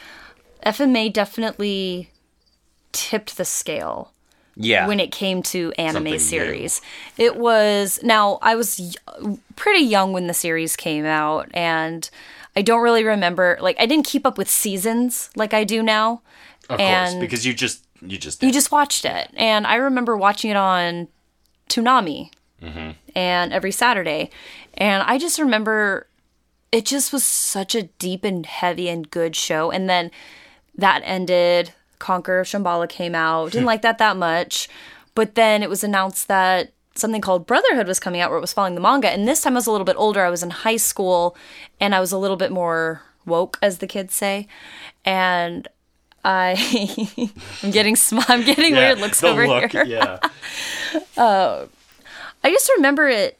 [0.64, 2.10] FMA definitely
[2.92, 4.12] tipped the scale
[4.56, 4.86] Yeah.
[4.86, 6.18] when it came to anime Something new.
[6.18, 6.80] series.
[7.16, 8.78] It was now I was
[9.20, 12.08] y- pretty young when the series came out and
[12.56, 16.22] I don't really remember like I didn't keep up with seasons like I do now.
[16.68, 19.30] of and- course, because you just you just You just watched it.
[19.36, 21.08] And I remember watching it on
[21.68, 22.30] Toonami
[22.62, 22.90] mm-hmm.
[23.14, 24.30] and every Saturday.
[24.74, 26.06] And I just remember
[26.70, 29.70] it just was such a deep and heavy and good show.
[29.70, 30.10] And then
[30.76, 31.72] that ended.
[31.98, 33.52] Conquer of Shamballa came out.
[33.52, 34.68] Didn't like that that much.
[35.14, 38.52] But then it was announced that something called Brotherhood was coming out where it was
[38.52, 39.10] following the manga.
[39.10, 40.24] And this time I was a little bit older.
[40.24, 41.36] I was in high school
[41.80, 44.46] and I was a little bit more woke, as the kids say.
[45.04, 45.68] And
[46.24, 47.30] I
[47.62, 49.84] I'm getting sm- I'm getting Yeah, weird looks the over look, here.
[49.84, 50.18] Yeah.
[52.44, 53.38] I just remember it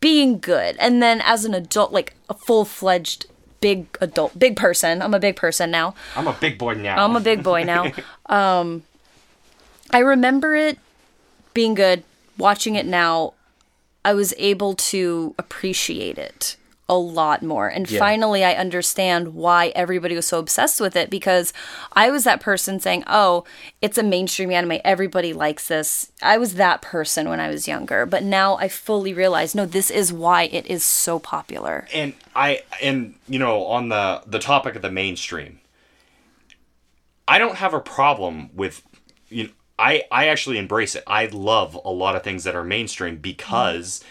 [0.00, 0.76] being good.
[0.78, 3.26] And then as an adult, like a full fledged
[3.60, 5.94] big adult, big person, I'm a big person now.
[6.16, 7.02] I'm a big boy now.
[7.02, 7.92] I'm a big boy now.
[8.26, 8.82] um,
[9.90, 10.78] I remember it
[11.54, 12.02] being good.
[12.38, 13.34] Watching it now,
[14.04, 16.56] I was able to appreciate it
[16.88, 17.68] a lot more.
[17.68, 17.98] And Yeah.
[17.98, 21.52] finally, I understand why everybody was so obsessed with it because
[21.92, 23.44] I was that person saying, oh,
[23.80, 24.80] it's a mainstream anime.
[24.84, 26.10] Everybody likes this.
[26.20, 28.04] I was that person when I was younger.
[28.04, 31.86] But now I fully realize no, this is why it is so popular.
[31.94, 35.60] and I and you know on the the topic of the mainstream,
[37.28, 38.82] I don't have a problem with
[39.28, 39.44] you.
[39.44, 41.04] Know, I I actually embrace it.
[41.06, 44.02] I love a lot of things that are mainstream because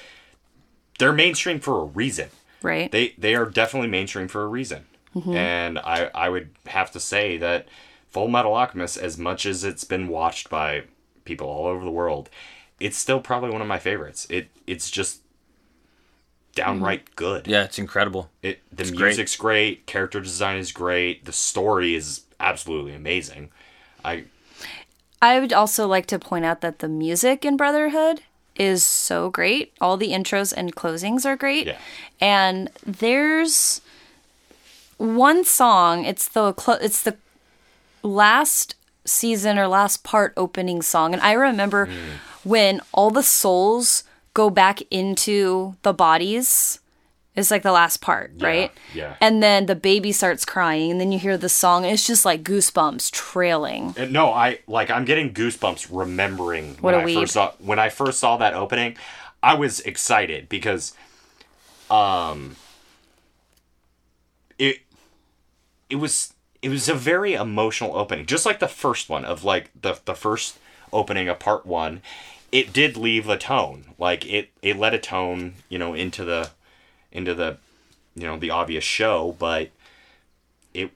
[0.99, 2.29] they're mainstream for a reason.
[2.61, 2.91] Right?
[2.91, 4.85] They they are definitely mainstream for a reason.
[5.15, 5.35] Mm-hmm.
[5.35, 7.67] And I I would have to say that
[8.09, 10.83] Full Metal Alchemist, as much as it's been watched by
[11.25, 12.29] people all over the world,
[12.79, 14.27] it's still probably one of my favorites.
[14.29, 15.21] It it's just
[16.55, 17.15] downright mm-hmm.
[17.15, 17.47] good.
[17.47, 18.29] Yeah, it's incredible.
[18.41, 19.07] It the It's great.
[19.07, 19.85] music's great.
[19.85, 23.51] character design is great, the story is absolutely amazing.
[24.03, 24.25] I
[25.21, 28.21] I would also like to point out that the music in Brotherhood
[28.61, 29.73] is so great.
[29.81, 31.67] All the intros and closings are great.
[31.67, 31.77] Yeah.
[32.19, 33.81] And there's
[34.97, 37.17] one song, it's the clo- it's the
[38.03, 41.93] last season or last part opening song and I remember Hmm.
[42.43, 46.79] when all the souls go back into the bodies.
[47.35, 48.71] It's like the last part, right?
[48.93, 49.15] yeah.
[49.21, 52.25] And then the baby starts crying and then you hear the song and it's just
[52.25, 53.95] like goosebumps trailing.
[53.97, 57.21] Uh, No, I like I'm getting goosebumps remembering What when I weeb.
[57.21, 58.97] first saw when I first saw that opening.
[59.41, 60.93] I was excited because
[61.89, 62.57] um
[64.59, 64.79] it
[65.89, 68.25] it was it was a very emotional opening.
[68.25, 70.59] Just like the first one of like the the first
[70.93, 72.01] opening of part 1,
[72.51, 73.85] it did leave a tone.
[73.97, 76.51] Like it it let a tone, you know, into the
[77.11, 77.57] into the
[78.15, 79.69] you know, the obvious show, but
[80.73, 80.91] it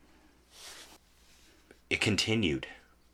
[1.89, 2.67] it continued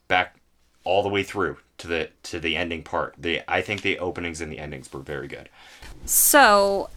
[0.08, 0.36] back
[0.84, 3.16] all the way through to the to the ending part.
[3.18, 5.50] The I think the openings and the endings were very good.
[6.06, 6.90] So,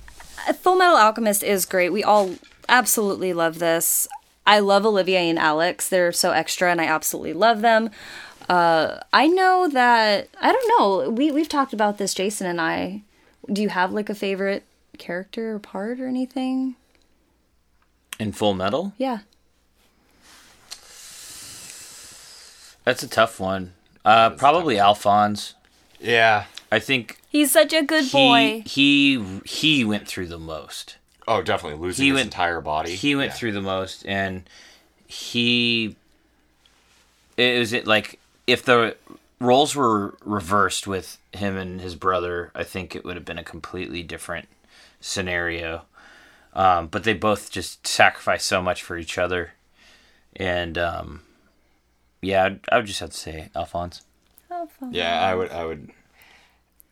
[0.49, 1.91] uh, Full Metal Alchemist is great.
[1.91, 2.37] We all
[2.69, 4.09] absolutely love this.
[4.47, 5.89] I love Olivia and Alex.
[5.89, 7.91] They're so extra, and I absolutely love them.
[8.49, 11.11] Uh, I know that I don't know.
[11.11, 13.03] We we've talked about this, Jason and I.
[13.53, 14.65] Do you have like a favorite
[14.99, 16.77] character or part or anything?
[18.19, 19.19] In Full Metal, Yeah.
[22.85, 23.73] that's a tough one.
[24.05, 25.55] Uh, probably Alphonse.
[26.01, 26.45] Yeah.
[26.71, 28.63] I think He's such a good boy.
[28.67, 30.97] he he he went through the most.
[31.27, 32.95] Oh, definitely losing He his went- entire body.
[32.95, 33.37] He went Yeah.
[33.37, 34.49] through the most, and
[35.07, 35.97] he
[37.37, 38.97] it was it like if the
[39.41, 43.45] roles were reversed with him and his brother, I think it would have been a
[43.45, 44.49] completely different
[45.05, 45.83] scenario.
[46.55, 49.55] Um, but they both just sacrifice so much for each other,
[50.37, 51.23] and um,
[52.23, 54.03] yeah, I'd, I would just have to say Alphonse.
[54.93, 55.51] Yeah, I would.
[55.51, 55.91] I would.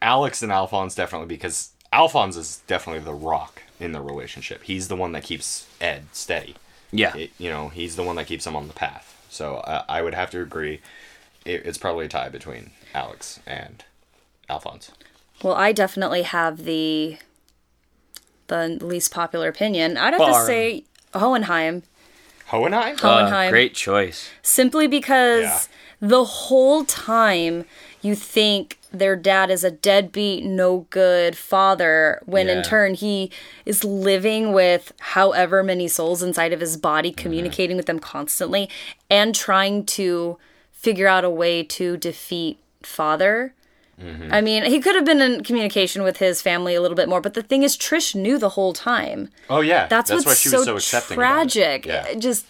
[0.00, 4.64] Alex and Alphonse definitely because Alphonse is definitely the rock in the relationship.
[4.64, 6.56] He's the one that keeps Ed steady.
[6.90, 9.24] Yeah, It, you know, he's the one that keeps him on the path.
[9.30, 10.80] So I, I would have to agree.
[11.44, 13.84] It, it's probably a tie between Alex and
[14.50, 14.90] Alphonse.
[15.42, 17.18] Well, I definitely have the
[18.52, 19.96] the least popular opinion.
[19.96, 20.84] I'd have to say
[21.14, 21.82] Hohenheim.
[22.46, 22.96] Hohenheim.
[22.98, 23.50] Ho- Uh, Hohenheim.
[23.50, 24.28] great choice.
[24.42, 26.08] simply because Yeah.
[26.08, 27.64] the whole time
[28.02, 33.30] you think their dad is a deadbeat, no good father, when in turn he
[33.64, 37.22] is living with however many souls inside of his body, Mm-hmm.
[37.22, 38.68] communicating with them constantly,
[39.08, 40.36] and trying to
[40.72, 43.54] figure out a way to defeat father.
[44.00, 44.32] Mm-hmm.
[44.32, 47.20] I mean, he could have been in communication with his family a little bit more,
[47.20, 49.28] but the thing is, Trish knew the whole time.
[49.48, 51.16] oh yeah, That's, why what's she so, was so accepting.
[51.18, 51.52] about it.
[51.52, 51.86] tragic.
[51.86, 52.14] Yeah.
[52.14, 52.46] Just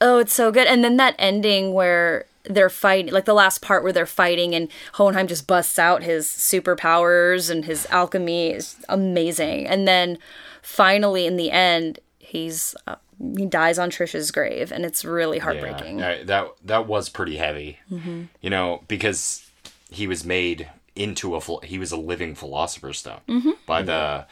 [0.00, 0.66] oh, it's so good.
[0.66, 4.68] And then that ending where they're fighting, like the last part where they're fighting, and
[4.94, 9.66] Hohenheim just busts out his superpowers and his alchemy is amazing.
[9.66, 10.18] And then
[10.62, 12.96] finally, in the end, he's uh,
[13.36, 15.98] he dies on Trisha's grave, and it's really heartbreaking.
[15.98, 17.78] Yeah, that that was pretty heavy.
[17.90, 18.24] Mm-hmm.
[18.40, 19.46] You know, because
[19.90, 20.68] he was made
[21.02, 23.50] into a phil- he was a living philosopher's stone Mm-hmm.
[23.66, 24.26] by the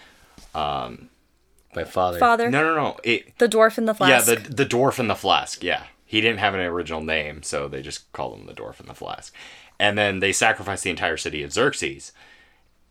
[0.55, 1.09] um
[1.75, 2.19] by father.
[2.19, 2.97] Father, no no no.
[3.05, 4.29] It the dwarf in the flask.
[4.29, 5.63] yeah the the dwarf in the flask.
[5.63, 5.85] Yeah.
[6.05, 8.95] He didn't have an original name so they just called him the dwarf in the
[8.95, 9.35] flask.
[9.79, 12.13] And then they sacrificed the entire city of Xerxes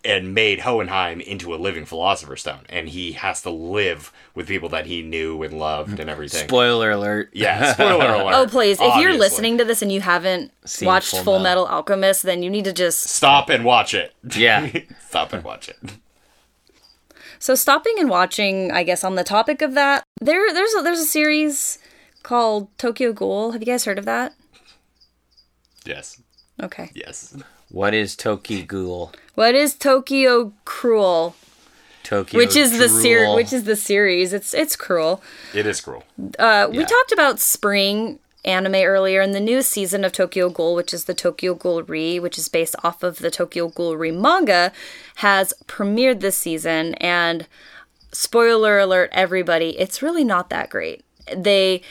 [0.06, 4.70] and made Hohenheim into a living philosopher's stone, and he has to live with people
[4.70, 6.48] that he knew and loved and everything.
[6.48, 7.30] Spoiler alert.
[7.34, 8.34] yeah, spoiler alert.
[8.34, 8.78] Oh, please.
[8.80, 11.64] If you're listening to this and you haven't Seen watched Full Full, Metal.
[11.66, 13.02] Metal Alchemist, then you need to just.
[13.04, 14.14] stop and watch it.
[14.36, 14.70] Yeah.
[15.10, 15.78] stop and watch it.
[17.40, 21.00] So, stopping and watching, I guess, on the topic of that, there, there's a, there's
[21.00, 21.78] a series
[22.24, 23.52] called Tokyo Ghoul.
[23.52, 24.34] Have you guys heard of that?
[25.86, 26.22] Yes,
[26.62, 26.90] Okay.
[26.94, 27.36] yes.
[27.70, 29.12] What is Tokyo Ghoul?
[29.38, 31.36] What is Tokyo Cruel?
[32.02, 34.34] Tokyo Which is the ser- which is the series.
[34.34, 35.22] It's it's cruel.
[35.54, 36.04] It is cruel.
[36.40, 40.92] Uh, We talked about spring anime earlier, and the new season of Tokyo Ghoul, which
[40.92, 44.72] is the Tokyo Ghoul Re, which is based off of the Tokyo Ghoul Re manga,
[45.18, 46.96] has premiered this season.
[46.96, 47.46] And
[48.12, 51.04] spoiler alert, everybody, it's really not that great.
[51.32, 51.84] They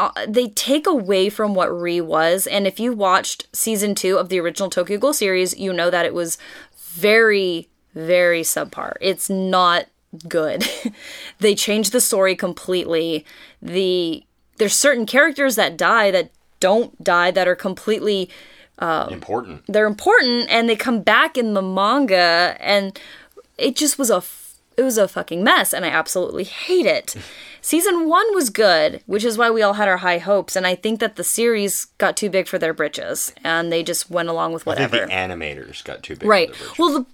[0.00, 4.30] uh, they take away from what Re was, and if you watched season two of
[4.30, 6.38] the original Tokyo Ghoul series, you know that it was
[6.90, 8.94] very, very subpar.
[9.00, 9.86] It's not
[10.28, 10.68] good.
[11.38, 13.24] they change the story completely.
[13.62, 14.24] The
[14.58, 18.28] there's certain characters that die that don't die that are completely
[18.78, 19.62] um, Important.
[19.66, 22.98] they're important and they come back in the manga and
[23.56, 24.20] it just was a
[24.80, 27.14] it was a fucking mess and I absolutely hate it.
[27.60, 30.74] Season 1 was good, which is why we all had our high hopes and I
[30.74, 34.54] think that the series got too big for their britches and they just went along
[34.54, 35.06] with I think whatever.
[35.06, 36.26] the animators got too big.
[36.26, 36.54] Right.
[36.56, 36.74] For their.
[36.78, 37.06] Well, the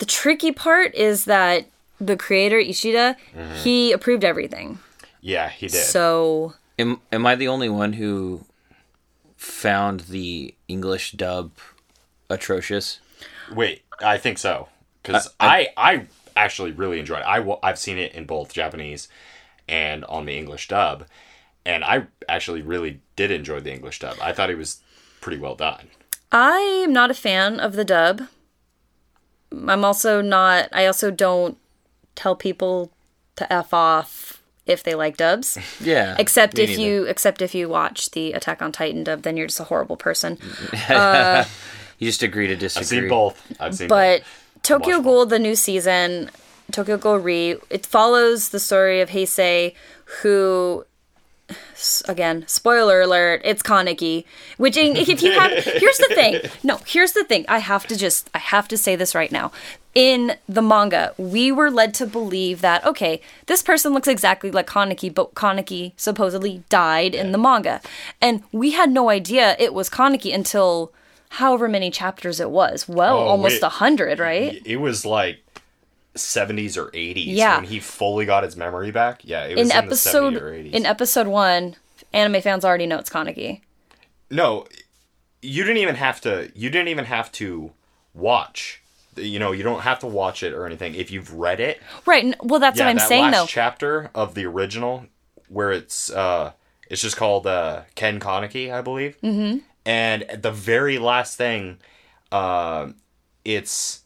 [0.00, 1.66] the tricky part is that
[1.98, 3.54] the creator Ishida, mm-hmm.
[3.54, 4.80] he approved everything.
[5.22, 5.84] yeah, he did.
[5.84, 8.44] So Am, am I the only one who
[9.36, 11.52] found the English dub
[12.28, 13.00] atrocious?
[13.50, 14.68] Wait, I think so
[15.02, 17.26] because I- I, I actually really enjoyed it.
[17.26, 19.08] I wa- I've seen it in both Japanese
[19.68, 21.04] and on the English dub,
[21.64, 24.16] and I actually really did enjoy the English dub.
[24.20, 24.80] I thought it was
[25.20, 25.88] pretty well done.
[26.30, 28.22] I am not a fan of the dub.
[29.52, 30.68] I'm also not.
[30.72, 31.58] I also don't
[32.14, 32.90] tell people
[33.36, 35.58] to f off if they like dubs.
[35.80, 36.16] Yeah.
[36.18, 36.82] Except if neither.
[36.82, 39.96] you except if you watch the Attack on Titan dub, then you're just a horrible
[39.96, 40.38] person.
[40.88, 41.44] You uh,
[42.00, 42.82] just agree to disagree.
[42.82, 43.52] I've seen both.
[43.60, 44.41] I've seen But both.
[44.62, 46.30] Tokyo Ghoul, the new season,
[46.70, 49.74] Tokyo Ghoul Re, it follows the story of Haise,
[50.22, 50.84] who,
[52.06, 54.24] again, spoiler alert, it's Kaneki.
[54.58, 56.40] Which, in- if you have, here's the thing.
[56.62, 57.44] No, here's the thing.
[57.48, 59.50] I have to just, I have to say this right now.
[59.94, 64.66] In the manga, we were led to believe that, okay, this person looks exactly like
[64.66, 67.82] Kaneki, but Kaneki supposedly died in the manga.
[68.20, 70.92] And we had no idea it was Kaneki until
[71.36, 72.88] however many chapters it was.
[72.88, 74.60] Well, Oh, almost a hundred, right?
[74.64, 75.38] It was like
[76.14, 77.56] 70s or 80s Yeah.
[77.56, 79.20] when he fully got his memory back.
[79.24, 80.72] Yeah, it was In in, episode the 70s or 80s.
[80.72, 81.76] in episode one,
[82.12, 83.60] anime fans already know it's Kaneki.
[84.30, 84.66] no,
[85.40, 86.52] you didn't even have to.
[86.54, 87.72] You didn't even have to
[88.14, 88.80] watch.
[89.16, 90.94] You know, you don't have to watch it or anything.
[90.94, 92.34] If you've read it, Right.
[92.42, 93.46] Well, that's yeah, what I'm that saying last though.
[93.46, 95.06] chapter of the original,
[95.48, 96.52] where it's uh,
[96.88, 99.16] it's just called uh, Ken Kaneki, I believe.
[99.22, 99.58] Mm-hmm.
[99.84, 101.78] And the very last thing,
[102.30, 102.88] uh,
[103.44, 104.02] it's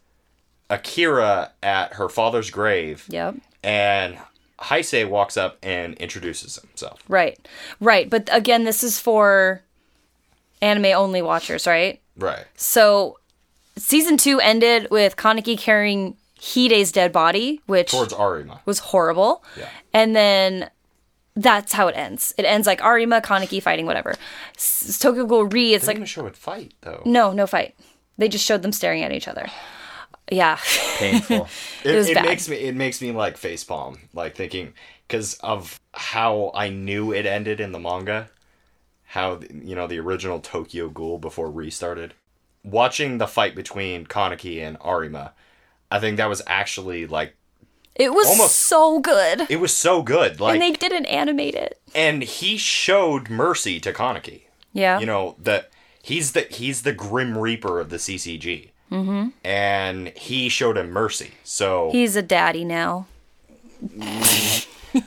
[0.71, 3.37] Akira at her father's grave, yep.
[3.63, 4.19] and
[4.59, 7.01] Haise walks up and introduces himself.
[7.09, 7.39] Right.
[7.81, 8.09] Right.
[8.09, 9.63] But again, this is for
[10.63, 12.01] anime only watchers, right?
[12.17, 12.45] Right.
[12.57, 13.19] So
[13.77, 18.61] season two ended with Kaneki carrying Hide's dead body, which Towards Arima.
[18.65, 19.45] was horrible.
[19.59, 19.69] Yeah.
[19.93, 20.71] And then
[21.37, 22.35] that's how it ends.
[22.39, 24.15] It ends like Arima, Kaneki fighting, whatever.
[24.57, 27.03] S- Tokyo Ghoul Re, it's They like didn't show it fight though.
[27.05, 27.75] no, no fight.
[28.19, 29.47] They just showed them staring at each other.
[30.31, 30.59] Yeah.
[30.99, 31.47] Painful.
[31.85, 32.25] it, was it bad.
[32.25, 34.73] makes me it makes me like facepalm like thinking
[35.07, 38.29] because of how i knew it ended in the manga
[39.05, 42.13] how you know the original tokyo ghoul before restarted
[42.65, 45.33] watching the fight between kaneki and arima
[45.93, 47.37] i think that was actually like
[47.99, 49.47] It was Almost- so good.
[49.49, 51.81] it was so good like and they didn't animate it.
[51.95, 54.99] and he showed mercy to kaneki Yeah.
[55.01, 55.71] you know that
[56.03, 59.29] he's the he's the grim reaper of the ccg mm-hmm.
[59.45, 63.07] and he showed him mercy so He's a daddy now.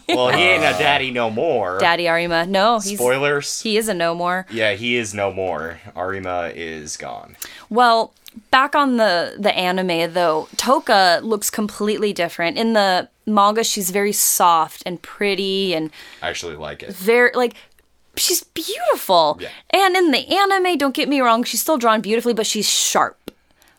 [0.07, 2.45] well he ain't a daddy no more Daddy Arima.
[2.45, 4.45] No, he's spoilers he is a no more.
[4.51, 5.79] Yeah, he is no more.
[5.95, 7.35] Arima is gone.
[7.69, 8.13] Well,
[8.51, 12.57] back on the the anime though, Toka looks completely different.
[12.57, 16.93] In the manga, she's very soft and pretty and I actually like it.
[16.93, 17.55] very like
[18.15, 19.37] she's beautiful.
[19.39, 19.49] Yeah.
[19.69, 23.17] And in the anime, don't get me wrong, she's still drawn beautifully, but she's sharp.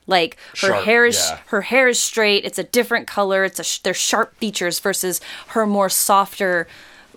[0.06, 1.38] Like her Sharp, hair is yeah.
[1.46, 2.44] her hair is straight.
[2.44, 3.44] It's a different color.
[3.44, 6.66] It's a they're sharp features versus her more softer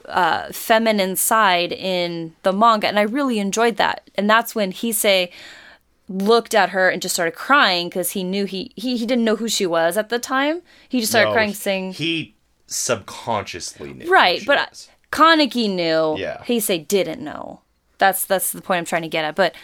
[0.05, 4.09] uh, feminine side in the manga, and I really enjoyed that.
[4.15, 5.31] And that's when Haise
[6.14, 9.36] looked at her and just started crying because he knew he, he he didn't know
[9.36, 10.61] who she was at the time.
[10.88, 12.36] He just started No, crying, saying, he
[12.68, 14.09] subconsciously knew.
[14.09, 14.89] "Right," but was.
[15.11, 16.16] Kaneki knew.
[16.18, 16.43] Yeah.
[16.43, 17.61] he say didn't know.
[17.97, 19.36] That's that's the point I'm trying to get at.
[19.36, 19.55] But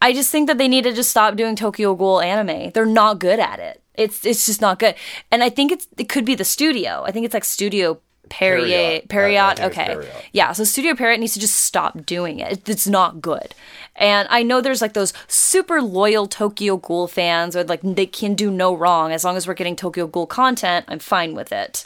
[0.00, 2.70] I just think that they need to just stop doing Tokyo Ghoul anime.
[2.70, 3.80] They're not good at it.
[3.94, 4.94] It's it's just not good.
[5.30, 7.02] And I think it's it could be the studio.
[7.06, 8.00] I think it's like Studio
[8.32, 9.08] Perrier Pierrot.
[9.08, 9.36] Pierrot.
[9.36, 9.86] I- I think it's okay.
[9.92, 10.24] Pierrot.
[10.32, 12.52] Yeah, so Studio Parrot needs to just stop doing it.
[12.52, 13.54] It- It's not good.
[13.94, 18.34] And I know there's like those super loyal Tokyo Ghoul fans or like they can
[18.34, 21.84] do no wrong as long as we're getting Tokyo Ghoul content, I'm fine with it.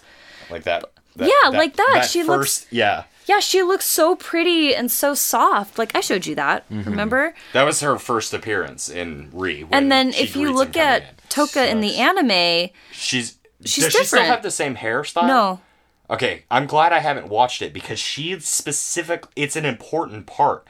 [0.51, 0.85] like that.
[1.17, 2.07] that- Yeah, like that.
[2.09, 5.79] She looks- Yeah, Yeah, she looks so pretty and so soft.
[5.79, 6.89] Like I showed you that, Mm-hmm.
[6.91, 7.35] remember?
[7.55, 9.67] that was her first appearance in Re.
[9.73, 11.09] And then if you look at in.
[11.29, 14.27] Toka in the anime, she's she's does she still different.
[14.27, 15.27] have the same hairstyle?
[15.27, 15.61] no.
[16.09, 19.25] Okay, I'm glad I haven't watched it because she specific.
[19.35, 20.67] It's an important part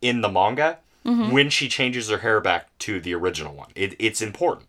[0.00, 1.32] in the manga Mm-hmm.
[1.32, 3.70] when she changes her hair back to the original one.
[3.74, 4.68] It, it's important.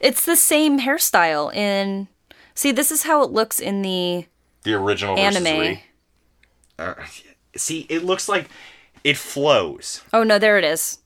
[0.00, 2.08] It's the same hairstyle in
[2.56, 4.26] See, this is how it looks in the
[4.64, 5.78] The original Anime.
[6.76, 6.94] Uh,
[7.56, 8.48] see, it looks like
[9.04, 10.02] it flows.
[10.12, 10.98] Oh no, there it is.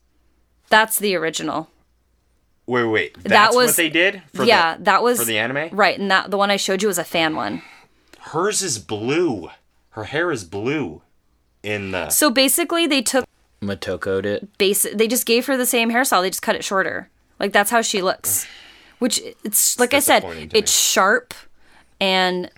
[0.69, 1.69] That's the original.
[2.65, 3.23] Wait, wait, wait.
[3.23, 4.23] That's was- what they did.
[4.33, 5.69] For yeah, the, that was for the anime.
[5.71, 7.61] Right, and that the one I showed you was a fan one.
[8.33, 9.49] Hers is blue.
[9.91, 11.01] Her hair is blue.
[11.61, 13.25] In the So basically they took
[13.61, 14.57] Matoko'd it.
[14.57, 17.09] base they just gave her the same hairstyle, they just cut it shorter.
[17.39, 18.45] Like that's how she looks.
[18.99, 21.33] Which it's like I said, disappointing to it's sharp
[22.01, 22.49] and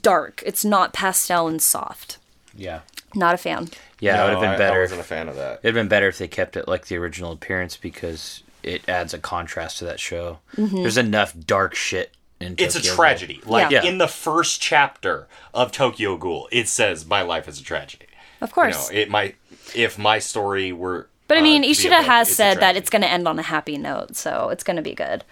[0.00, 0.42] dark.
[0.46, 2.18] It's not pastel and soft.
[2.54, 2.80] Yeah.
[3.14, 3.68] Not a fan.
[3.98, 4.78] Yeah, it would have been I- better.
[4.78, 5.60] I wasn't a fan of that.
[5.62, 9.18] It'd been better if they kept it like the original appearance because it adds a
[9.18, 10.38] contrast to that show.
[10.56, 10.76] Mm-hmm.
[10.76, 12.12] There's enough dark shit
[12.42, 12.96] in It's a Tokyo Ghoul.
[12.96, 13.40] tragedy.
[13.46, 13.84] Like Yeah.
[13.84, 18.06] in the first chapter of Tokyo Ghoul, it says my life is a tragedy.
[18.40, 18.90] Of You course.
[18.90, 19.36] know, it might
[19.74, 22.60] if my story were but I uh, mean to be a Ishida book, has said
[22.60, 25.24] that it's gonna end on a happy note, so it's gonna be good.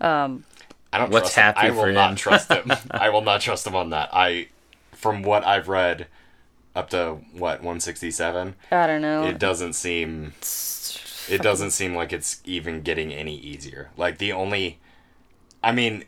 [0.00, 1.42] I don't What's trust him.
[1.44, 2.72] happy I will for not trust him.
[2.90, 4.10] I will not trust him on that.
[4.12, 4.48] I
[4.92, 6.06] from what I've read
[6.74, 9.24] up to what 167, I don't know.
[9.26, 10.32] it doesn't seem
[11.28, 13.90] it doesn't seem like it's even getting any easier.
[13.96, 14.78] Like the only
[15.62, 16.04] I mean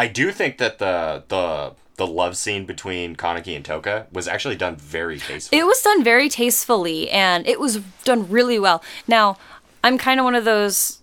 [0.00, 4.56] I do think that the the the love scene between Kaneki and Toka was actually
[4.56, 5.60] done very tastefully.
[5.60, 8.82] It was done very tastefully and it was done really well.
[9.06, 9.36] Now,
[9.84, 11.02] I'm kind of one of those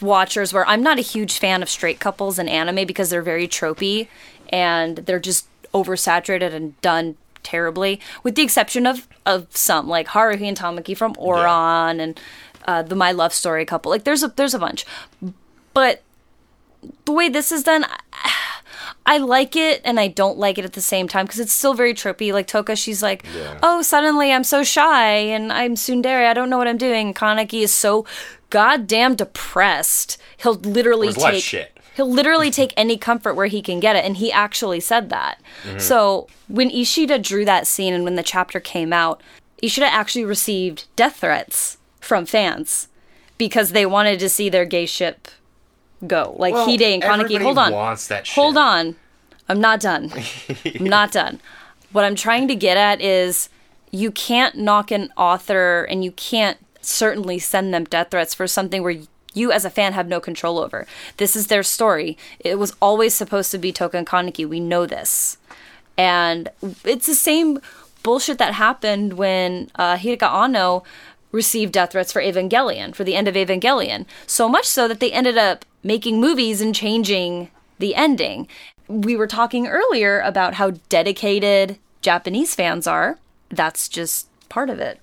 [0.00, 3.48] watchers where I'm not a huge fan of straight couples in anime because they're very
[3.48, 4.06] tropey
[4.50, 10.46] and they're just oversaturated and done terribly, with the exception of, of some like Haruhi
[10.46, 12.20] and Tamaki from Ouran and
[12.68, 13.90] uh, the My Love Story couple.
[13.90, 14.86] Like there's a there's a bunch,
[15.74, 16.04] but
[17.04, 17.84] the way this is done.
[19.04, 21.74] I, like it and I don't like it at the same time because it's still
[21.74, 22.32] very trippy.
[22.32, 23.58] Like Toka, she's like, Yeah.
[23.62, 26.26] "Oh, suddenly I'm so shy and I'm tsundere.
[26.26, 28.06] I don't know what I'm doing." Kaneki is so
[28.50, 30.18] goddamn depressed.
[30.38, 31.78] He'll literally There's a lot of take shit.
[31.96, 35.40] he'll literally take any comfort where he can get it, and he actually said that.
[35.64, 35.78] Mm-hmm.
[35.78, 39.20] So when Ishida drew that scene and when the chapter came out,
[39.62, 42.88] Ishida actually received death threats from fans
[43.38, 45.28] because they wanted to see their gay ship
[46.06, 46.34] go.
[46.38, 47.40] Like Well, Hide and Kaneki.
[47.40, 47.72] Hold on.
[47.72, 48.34] wants that shit.
[48.34, 48.96] Hold on.
[49.48, 50.12] I'm not done.
[50.64, 51.40] I'm not done.
[51.92, 53.48] What I'm trying to get at is
[53.90, 58.82] you can't knock an author and you can't certainly send them death threats for something
[58.82, 58.96] where
[59.34, 60.86] you as a fan have no control over.
[61.16, 62.16] This is their story.
[62.40, 64.48] It was always supposed to be Toka and Kaneki.
[64.48, 65.38] We know this.
[65.98, 66.48] And
[66.84, 67.60] it's the same
[68.02, 70.82] bullshit that happened when uh, Hiraka Anno
[71.32, 74.06] received death threats for Evangelion, for the end of Evangelion.
[74.26, 78.46] So much so that they ended up making movies and changing the ending.
[78.86, 83.18] We were talking earlier about how dedicated Japanese fans are.
[83.48, 85.00] That's just part of it.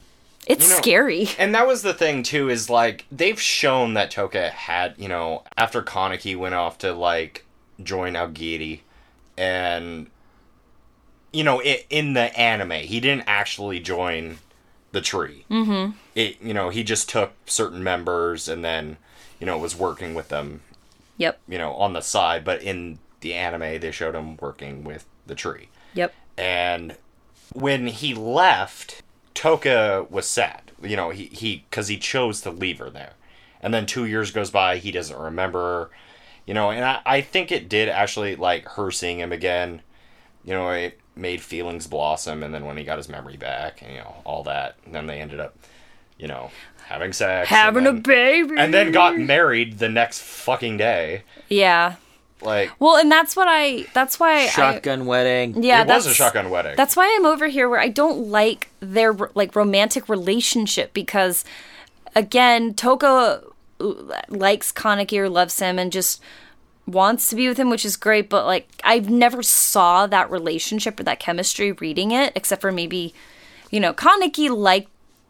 [0.48, 1.30] It's You know- scary.
[1.38, 5.44] And that was the thing too, is like they've shown that Toka had, you know,
[5.58, 7.46] after Kaneki went off to like
[7.84, 8.82] join Aogiri,
[9.38, 10.08] and
[11.32, 14.40] you know, in the anime, he didn't actually join
[14.92, 15.46] the tree.
[15.50, 15.92] Mm-hmm.
[16.16, 18.98] It, you know, he just took certain members and then,
[19.40, 20.62] you know, was working with them,
[21.18, 21.40] Yep.
[21.48, 22.44] you know, on the side.
[22.44, 25.70] But in the anime, they showed him working with the tree.
[25.94, 26.14] Yep.
[26.38, 26.96] And
[27.54, 29.02] when he left,
[29.34, 30.72] Toka was sad.
[30.82, 33.14] You know, he he because he chose to leave her there.
[33.62, 35.90] And then two years goes by, he doesn't remember her.
[36.46, 39.82] You know, and I, I think it did actually like her seeing him again.
[40.44, 43.92] You know, it made feelings blossom, and then when he got his memory back, and
[43.92, 45.56] you know all that, and then they ended up,
[46.18, 46.52] you know,
[46.86, 48.56] having sex, and Having a baby.
[48.58, 51.24] and then got married the next fucking day.
[51.50, 51.96] Yeah.
[52.42, 53.86] Like Well, and that's what I.
[53.94, 54.48] That's why I.
[54.48, 55.62] Shotgun wedding.
[55.62, 56.76] Yeah, it that's was a shotgun wedding.
[56.78, 61.44] That's why I'm over here where I don't like their like romantic relationship because
[62.16, 63.44] again, Toka
[64.30, 66.22] likes Kaneki or loves him and just
[66.92, 68.30] wants to be with him, which is great.
[68.30, 73.14] But like, I've never saw that relationship or that chemistry reading it, except for maybe,
[73.72, 74.90] you know, Kaneki liked,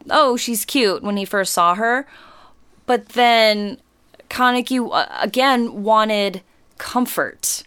[0.10, 2.07] oh, she's cute when he first saw her,
[2.86, 3.78] but then
[4.30, 6.41] Kaneki uh, again wanted
[6.78, 7.64] comfort,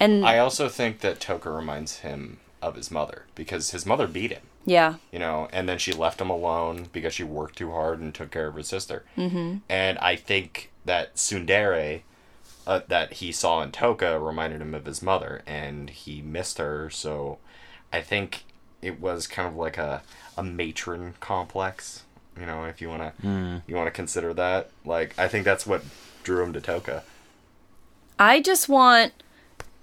[0.00, 4.32] and I also think that Toka reminds him of his mother because his mother beat
[4.32, 4.42] him.
[4.64, 8.12] yeah, you know, and then she left him alone because she worked too hard and
[8.12, 9.04] took care of her sister.
[9.16, 9.58] Mm-hmm.
[9.68, 12.02] And I think that tsundere,
[12.66, 16.90] uh, that he saw in Toka, reminded him of his mother, and he missed her.
[16.90, 17.38] So
[17.92, 18.44] I think
[18.82, 20.02] it was kind of like a
[20.36, 22.04] a matron complex,
[22.38, 23.12] you know, if you wanna
[23.66, 24.70] you wanna consider that.
[24.84, 25.82] Like I think that's what
[26.22, 27.02] drew him to Toka.
[28.18, 29.12] I just want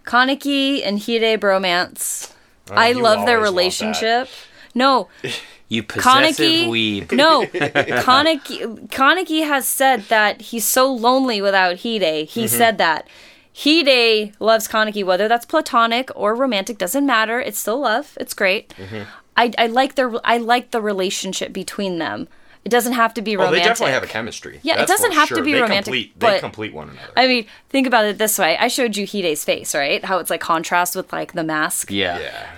[0.05, 2.33] Kaneki and Hide bromance.
[2.71, 4.29] I you love their always want relationship.
[4.75, 5.07] No,
[5.73, 6.67] You possessive Kaneki.
[6.67, 7.11] weeb.
[7.11, 7.43] No,
[8.03, 8.87] Kaneki.
[8.89, 12.01] Kaneki has said that he's so lonely without Hide.
[12.01, 12.39] Mm-hmm.
[12.39, 13.07] He said that.
[13.55, 17.39] Hide loves Kaneki, whether that's platonic or romantic, doesn't matter.
[17.39, 18.17] It's still love.
[18.19, 18.69] It's great.
[18.77, 19.03] Mm-hmm.
[19.37, 22.27] I, I like their I like the relationship between them.
[22.65, 23.61] It doesn't have to be Oh, romantic.
[23.63, 24.59] they definitely have a chemistry.
[24.63, 27.11] Yeah, it doesn't for have to be they romantic, Complete, but- they complete one another.
[27.17, 28.57] I mean, think about it this way.
[28.57, 30.03] I showed you Hide's face, right?
[30.05, 31.91] How it's like contrast with like the mask.
[31.91, 32.19] Yeah.
[32.19, 32.49] yeah.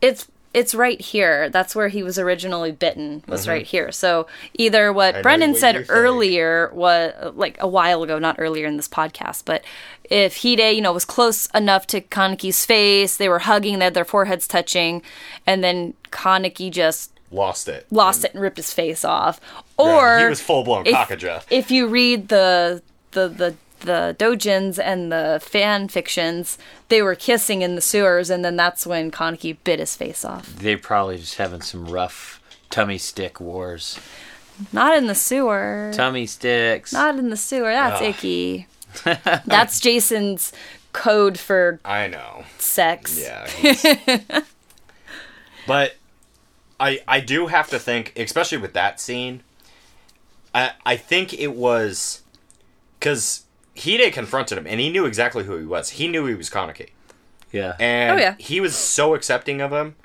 [0.00, 1.50] It's it's right here.
[1.50, 3.22] That's where he was originally bitten.
[3.28, 3.70] Was right mm-hmm.
[3.70, 3.92] here.
[3.92, 8.66] So either what know Brennan what said earlier was like a while ago, not earlier
[8.66, 9.62] in this podcast, but
[10.04, 13.94] if Hide, you know, was close enough to Kaneki's face, they were hugging, they had
[13.94, 15.02] their foreheads touching,
[15.46, 17.86] and then Kaneki just Lost it.
[17.90, 19.38] lost it and ripped his face off.
[19.78, 20.94] Yeah, Or he was full blown if,
[21.50, 22.82] if you read the
[23.12, 26.58] the the the dojins and the fan fictions,
[26.88, 30.46] they were kissing in the sewers, and then that's when Kaneki bit his face off.
[30.46, 33.98] They're probably just having some rough tummy stick wars.
[34.72, 35.92] Not in the sewer.
[35.94, 36.92] Tummy sticks.
[36.92, 37.72] Not in the sewer.
[37.72, 38.08] That's Ugh.
[38.08, 38.66] icky.
[39.46, 40.52] that's Jason's
[40.92, 42.44] code for I know.
[42.58, 43.18] sex.
[43.20, 44.18] Yeah.
[45.66, 45.96] but
[46.80, 49.42] I I do have to think, especially with that scene,
[50.54, 52.22] I I think it was
[52.98, 53.44] because
[53.80, 55.90] Hide confronted him and he knew exactly who he was.
[55.90, 56.88] He knew he was Kaneki.
[57.52, 57.74] yeah.
[57.78, 58.34] And Oh, yeah.
[58.38, 59.96] he was so accepting of him.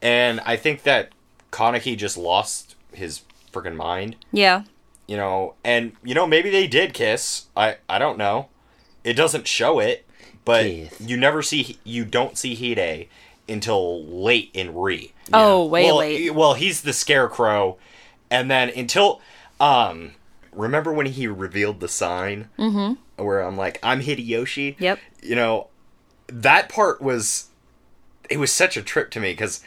[0.00, 1.10] And I think that
[1.50, 3.22] Kaneki just lost his
[3.52, 4.16] freaking mind.
[4.32, 4.64] Yeah.
[5.06, 7.46] You know, and you know, maybe they did kiss.
[7.56, 8.48] I I don't know.
[9.04, 10.06] It doesn't show it,
[10.44, 11.00] but Kiss.
[11.00, 13.08] you never see you don't see Hide
[13.48, 15.12] until late in Re.
[15.32, 16.34] Oh, way well, late.
[16.34, 17.76] Well, he's the scarecrow,
[18.30, 19.20] and then until
[19.60, 20.12] um,
[20.52, 22.48] remember when he revealed the sign?
[22.58, 22.94] Mm-hmm.
[23.16, 24.76] Where I'm like, I'm Hideyoshi.
[24.78, 24.98] Yep.
[25.22, 25.68] You know,
[26.28, 27.48] that part was
[28.30, 29.60] it was such a trip to me because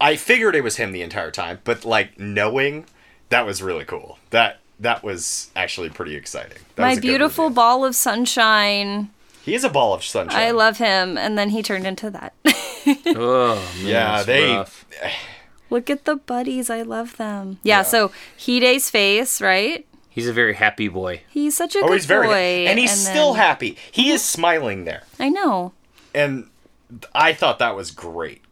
[0.00, 2.86] I figured it was him the entire time, but like knowing
[3.28, 4.18] that was really cool.
[4.30, 6.58] That that was actually pretty exciting.
[6.76, 7.54] That My was a beautiful reveal.
[7.54, 9.10] ball of sunshine.
[9.42, 10.38] He is a ball of sunshine.
[10.40, 12.34] I love him, and then he turned into that.
[13.06, 14.84] oh, man, Yeah, they- rough.
[15.70, 16.68] Look at the buddies.
[16.68, 17.58] I love them.
[17.62, 18.10] Yeah, so
[18.44, 19.86] Hide's face, right?
[20.10, 21.22] He's a very happy boy.
[21.30, 22.66] He's such a Oh, good he's very boy.
[22.68, 23.76] and he's still then- happy.
[23.92, 25.72] He is smiling there, I know.
[26.14, 26.50] and
[27.14, 28.42] I thought that was great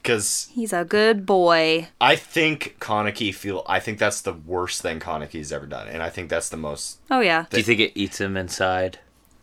[0.00, 1.88] because He's a good boy.
[2.00, 3.64] I think Kaneki feel.
[3.66, 6.98] I think that's the worst thing Kaneki's ever done, and I think that's the most.
[7.10, 7.46] Oh yeah.
[7.50, 8.98] Do you think it eats him inside?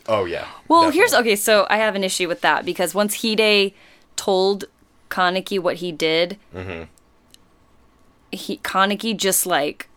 [0.07, 0.47] Oh yeah.
[0.69, 0.97] Well, definitely.
[0.99, 1.35] here's okay.
[1.35, 3.73] So I have an issue with that because once Hide
[4.15, 4.65] told
[5.09, 6.83] Kaneki what he did, Mm-hmm.
[8.31, 9.87] he Kaneki just like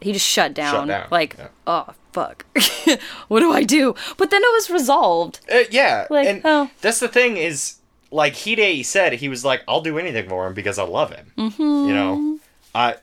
[0.00, 0.88] he just shut down.
[0.88, 1.48] down, Like, yeah.
[1.66, 2.46] oh fuck,
[3.28, 3.94] what do I do?
[4.16, 5.40] But then it was resolved.
[5.52, 6.70] Uh, yeah, Like, and oh.
[6.80, 7.76] that's the thing is,
[8.10, 11.32] like Hide said, he was like, "I'll do anything for him because I love him."
[11.36, 11.88] Mm-hmm.
[11.88, 12.38] You know,
[12.74, 12.96] I,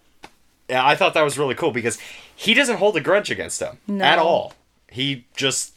[0.70, 1.98] yeah, I thought that was really cool because
[2.36, 4.54] he doesn't hold a grudge against him at all.
[4.89, 5.74] He just,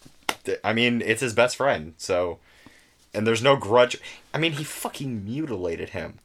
[0.65, 2.39] I mean, it's his best friend, so,
[3.13, 3.99] and there's no grudge.
[4.33, 6.19] I mean, he fucking mutilated him,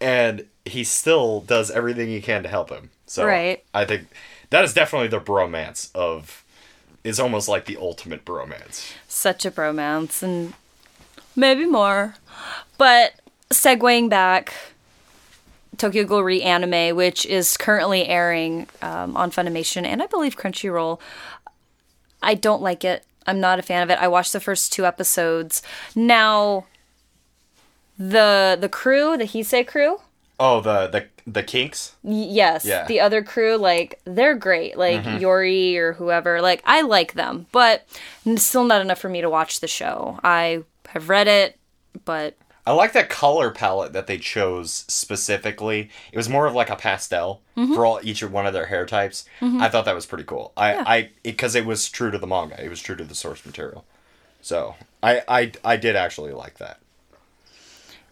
[0.00, 2.90] and he still does everything he can to help him.
[3.06, 3.62] So, Right.
[3.72, 4.08] I think
[4.50, 6.42] that is definitely the bromance of.
[7.04, 8.92] Is almost like the ultimate bromance.
[9.06, 10.54] Such a bromance, and
[11.36, 12.16] maybe more.
[12.78, 13.12] But
[13.50, 14.52] segueing back,
[15.78, 20.98] Tokyo Ghoul Reanime, which is currently airing um, on Funimation and I believe Crunchyroll.
[22.22, 23.04] I don't like it.
[23.24, 24.00] I'm not a fan of it.
[24.00, 25.62] I watched the first two episodes.
[25.94, 26.66] Now,
[27.98, 30.00] the the crew, the Haise crew,
[30.38, 31.92] Oh, the the the Quinx.
[32.02, 32.86] yes, Yeah.
[32.86, 34.76] the other crew, like they're great.
[34.78, 37.86] Like Yori or whoever, like I like them, but
[38.36, 40.20] still not enough for me to watch the show.
[40.22, 41.58] I have read it,
[42.04, 45.88] but I like that color palette that they chose specifically.
[46.12, 47.74] It was more of like a pastel Mm-hmm.
[47.74, 49.24] for all each of one of their hair types.
[49.40, 50.52] I thought that was pretty cool.
[50.58, 52.62] I I because it, was true to the manga.
[52.62, 53.84] It was true to the source material.
[54.42, 56.78] So I I I did actually like that.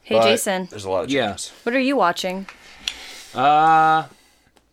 [0.03, 1.37] Hey, But Jason, there's a lot of Yeah.
[1.65, 2.47] what are you watching?
[3.35, 4.07] Uh,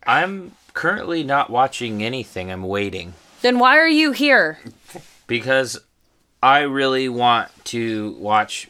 [0.05, 2.51] I'm currently not watching anything.
[2.51, 4.59] I'm waiting Then why are you here?
[5.27, 5.79] because
[6.43, 8.69] I really want to watch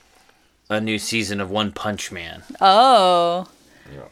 [0.69, 2.43] a new season of One Punch Man.
[2.59, 3.47] Oh.
[3.93, 4.05] Yeah.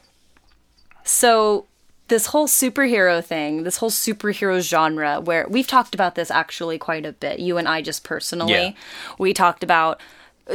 [1.03, 1.65] So
[2.07, 7.05] this whole superhero thing, this whole superhero genre, where we've talked about this actually quite
[7.05, 7.39] a bit.
[7.39, 8.71] You and I just personally, Yeah.
[9.17, 10.01] we talked about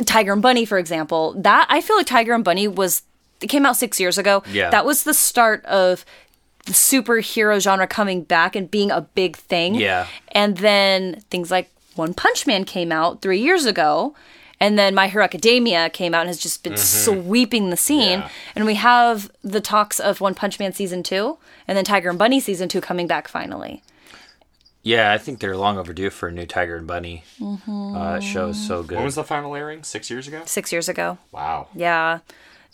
[0.04, 1.32] Tiger and Bunny, for example.
[1.36, 3.02] That I feel like Tiger and Bunny was
[3.44, 4.42] it came out six years ago.
[4.50, 4.70] Yeah.
[4.70, 6.04] that was the start of
[6.66, 9.74] the superhero genre coming back and being a big thing.
[9.74, 10.06] Yeah.
[10.32, 14.14] and then things like One Punch Man came out three years ago.
[14.60, 18.20] And then My Hero Academia came out and has just been sweeping the scene.
[18.20, 18.28] Yeah.
[18.54, 21.36] And we have the talks of One Punch Man season two,
[21.68, 23.82] and then Tiger and Bunny season two coming back finally.
[24.82, 27.24] Yeah, I think they're long overdue for a new Tiger and Bunny.
[27.68, 28.96] Uh, show is so good.
[28.96, 29.82] When was the final airing?
[29.82, 30.42] Six years ago.
[30.46, 31.18] Six years ago.
[31.32, 31.68] Wow.
[31.74, 32.20] Yeah.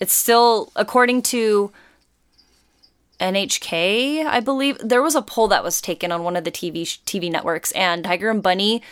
[0.00, 1.70] It's still, according to
[3.20, 6.82] NHK, I believe, there was a poll that was taken on one of the TV,
[6.82, 8.82] TV networks, and Tiger and Bunny,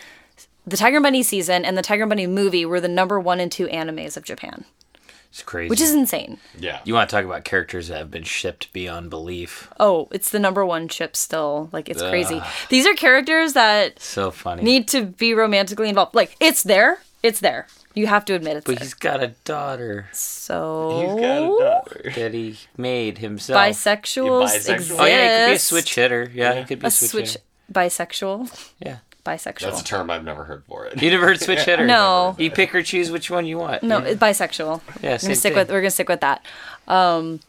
[0.67, 3.39] the Tiger and Bunny season and the Tiger and Bunny movie were the number one
[3.39, 4.65] and two animes of Japan,
[5.31, 5.69] it's crazy.
[5.71, 6.37] which is insane.
[6.59, 6.79] Yeah.
[6.85, 9.67] you want to talk about characters that have been shipped beyond belief?
[9.79, 11.69] Oh, it's the number one ship still.
[11.71, 12.39] Like, it's crazy.
[12.69, 14.61] These are characters that So funny.
[14.61, 16.13] need to be romantically involved.
[16.13, 16.99] Like, it's there.
[17.21, 17.67] It's there.
[17.95, 18.75] You have to admit it's there.
[18.75, 18.85] but there.
[18.85, 21.17] he's got a daughter So
[22.15, 23.59] that he made himself.
[23.59, 24.73] bisexuals bisexual.
[24.75, 24.99] exist.
[24.99, 26.31] Oh yeah, he could be a switch hitter.
[26.33, 27.43] Yeah, he could be a, A switch, switch hitter.
[27.73, 28.71] bisexual.
[28.79, 28.97] Yeah.
[29.25, 29.59] Bisexual.
[29.59, 31.01] That's a term I've never heard for it.
[31.01, 31.85] You never heard switch hitter?
[31.85, 32.35] No.
[32.39, 33.83] You pick or choose which one you want.
[33.83, 34.81] no, it's bisexual.
[35.03, 35.59] Yeah, We're same gonna stick thing.
[35.59, 36.43] with we're gonna stick with that.
[36.87, 37.41] Um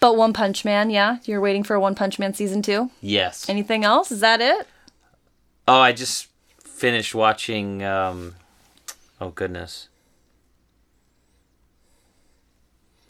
[0.00, 2.90] but One Punch Man, yeah, you're waiting for One Punch Man season two.
[3.00, 3.48] Yes.
[3.48, 4.10] Anything else?
[4.10, 4.66] Is that it?
[5.68, 6.26] Oh, I just
[6.64, 7.82] finished watching.
[7.84, 8.34] Um,
[9.20, 9.88] oh goodness,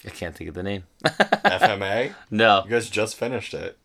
[0.04, 0.84] I can't think of the name.
[1.04, 2.14] FMA.
[2.30, 3.78] No, You guys just finished it.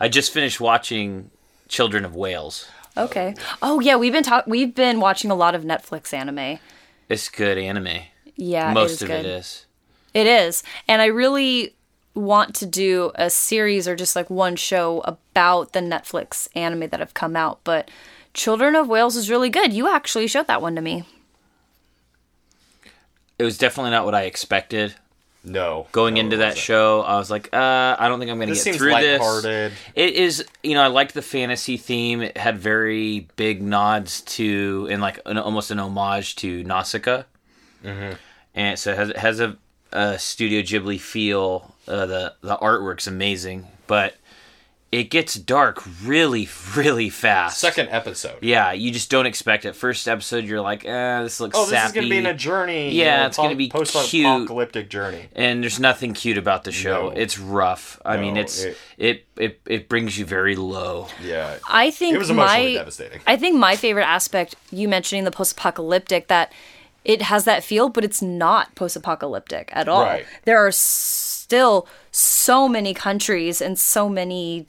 [0.00, 1.30] I just finished watching
[1.68, 2.68] Children of Whales.
[2.96, 3.34] Okay.
[3.62, 6.58] Oh yeah, we've been talk- we've been watching a lot of Netflix anime.
[7.08, 7.98] It's good anime.
[8.36, 9.18] Yeah, Most it is of good.
[9.20, 9.66] it is.
[10.14, 10.62] It is.
[10.88, 11.74] And I really
[12.14, 17.00] want to do a series or just like one show about the Netflix anime that
[17.00, 17.90] have come out, but
[18.36, 19.72] Children of Whales is really good.
[19.72, 21.04] You actually showed that one to me.
[23.38, 24.94] It was definitely not what I expected.
[25.42, 25.86] No.
[25.92, 28.54] Going No, into that show, I was like, uh, I don't think I'm going to
[28.54, 29.72] get seems through this.
[29.94, 32.20] It is, you know, I liked the fantasy theme.
[32.20, 37.22] It had very big nods to, and like an, almost an homage to Nausicaa.
[37.82, 38.16] Mm-hmm.
[38.54, 39.56] And so it has, it has a,
[39.92, 41.74] a Studio Ghibli feel.
[41.88, 44.16] Uh, the the artwork's amazing, but
[44.92, 47.58] it gets dark really, really fast.
[47.58, 48.38] Second episode.
[48.40, 49.74] yeah, you just don't expect it.
[49.74, 51.86] First episode, you're like, eh, this looks Oh, this sappy.
[51.86, 52.92] is gonna be in a journey.
[52.92, 55.28] Yeah, it's gonna be post-apocalyptic journey.
[55.34, 57.08] and there's nothing cute about the show.
[57.08, 57.16] No.
[57.16, 58.00] It's rough.
[58.04, 61.08] I mean, it's it- it, it it brings you very low.
[61.22, 61.56] Yeah.
[61.68, 63.20] I think It was emotionally my devastating.
[63.26, 66.52] I think my favorite aspect you mentioning the post-apocalyptic that
[67.04, 70.02] it has that feel but it's not post-apocalyptic at all.
[70.04, 70.24] Right.
[70.44, 74.66] There are still so many countries and so many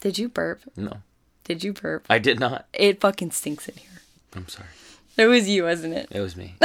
[0.00, 0.60] Did you burp?
[0.76, 0.98] No,
[1.44, 2.06] Did you burp?
[2.10, 2.66] I did not.
[2.72, 4.02] It fucking stinks in here.
[4.34, 4.68] I'm sorry.
[5.16, 6.08] It was you, wasn't it?
[6.10, 6.54] It was me.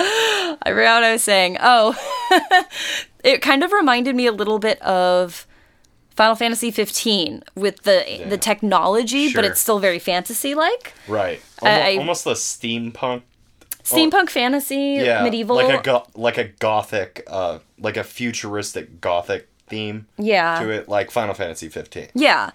[0.00, 1.56] I forgot what I was saying.
[1.60, 1.96] Oh,
[3.24, 5.46] it kind of reminded me a little bit of
[6.10, 10.94] Final Fantasy 15 with the the technology, but it's still very fantasy like.
[11.08, 11.40] Right.
[11.62, 13.22] I- Almo- I- almost the steampunk.
[13.82, 15.04] Steampunk fantasy, Oh.
[15.04, 15.22] Yeah.
[15.24, 15.56] medieval.
[15.56, 20.60] Like a go- like a gothic, uh, like a futuristic gothic theme yeah.
[20.60, 22.08] to it, like Final Fantasy 15.
[22.14, 22.50] Yeah.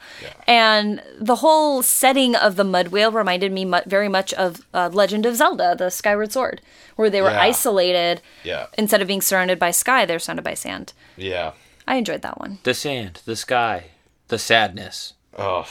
[0.47, 4.89] And the whole setting of the mud whale reminded me mu- very much of uh,
[4.91, 6.61] Legend of Zelda, the Skyward Sword,
[6.95, 7.41] where they were Yeah.
[7.41, 8.21] isolated.
[8.43, 8.67] Yeah.
[8.77, 10.93] Instead of being surrounded by sky, they're surrounded by sand.
[11.17, 11.53] Yeah.
[11.87, 12.59] I enjoyed that one.
[12.63, 13.85] the sand, the sky,
[14.29, 15.13] the sadness.
[15.37, 15.67] Oh.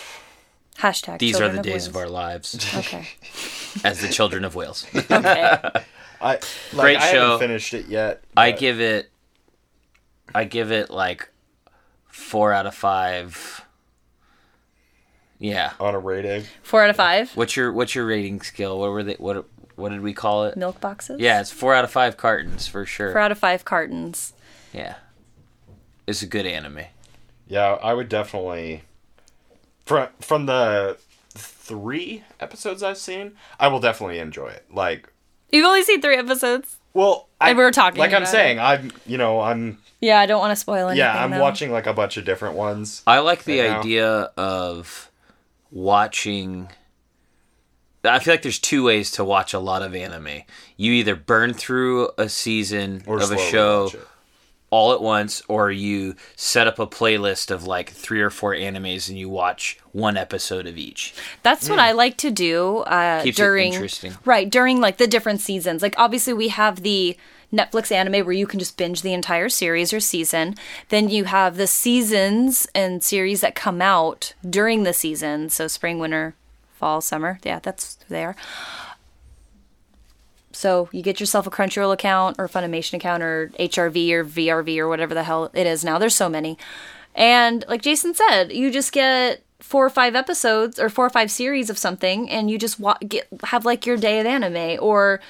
[0.78, 1.18] Hashtag.
[1.18, 3.07] These are the of days of our lives Okay.
[3.84, 4.86] as the children of Whales.
[4.95, 5.59] Okay.
[6.20, 7.20] I like, Great I show.
[7.32, 8.22] haven't finished it yet.
[8.36, 9.11] I give it.
[10.34, 11.28] I give it like
[12.12, 13.64] four out of five.
[15.38, 15.72] Yeah.
[15.80, 16.44] on a rating.
[16.62, 17.32] Four out of five.
[17.36, 18.78] What's your what's your rating scale?
[18.78, 19.14] What were they?
[19.14, 20.56] What what did we call it?
[20.56, 21.20] Milk boxes.
[21.20, 23.10] Yeah, it's four out of five cartons for sure.
[23.12, 24.34] Four out of five cartons.
[24.72, 24.94] Yeah,
[26.06, 26.82] it's a good anime.
[27.48, 28.82] Yeah, I would definitely
[29.84, 30.96] from from the
[31.34, 34.66] three episodes I've seen, I will definitely enjoy it.
[34.70, 35.10] Like,
[35.50, 36.76] You've only seen three episodes.
[36.94, 40.18] well, I, And we were talking Like I'm about saying, I'm you know I'm Yeah,
[40.20, 40.98] I don't want to spoil anything.
[40.98, 41.40] yeah I'm though.
[41.40, 43.03] watching like a bunch of different ones.
[43.07, 43.78] I like the Right now.
[43.80, 45.11] idea of
[45.70, 46.68] watching.
[48.05, 50.42] I feel like there's two ways to watch a lot of anime.
[50.76, 53.90] You either burn through a season Or of a show
[54.70, 59.09] all at once, or you set up a playlist of like three or four animes
[59.09, 61.14] and you watch one episode of each.
[61.44, 64.14] That's what I like to do uh, Keeps it during interesting.
[64.24, 65.80] right during like the different seasons.
[65.82, 67.16] Like obviously we have the
[67.53, 70.57] Netflix anime where you can just binge the entire series or season.
[70.88, 75.50] Then you have the seasons and series that come out during the season.
[75.50, 76.34] So spring, winter,
[76.74, 77.38] fall, summer.
[77.44, 78.34] Yeah, that's there.
[80.53, 84.88] So you get yourself a Crunchyroll account or Funimation account or HRV or VRV or
[84.88, 85.98] whatever the hell it is now.
[85.98, 86.59] There's so many.
[87.14, 91.30] And like Jason said, you just get four or five episodes or four or five
[91.30, 95.20] series of something and you just wa- get have like your day of anime or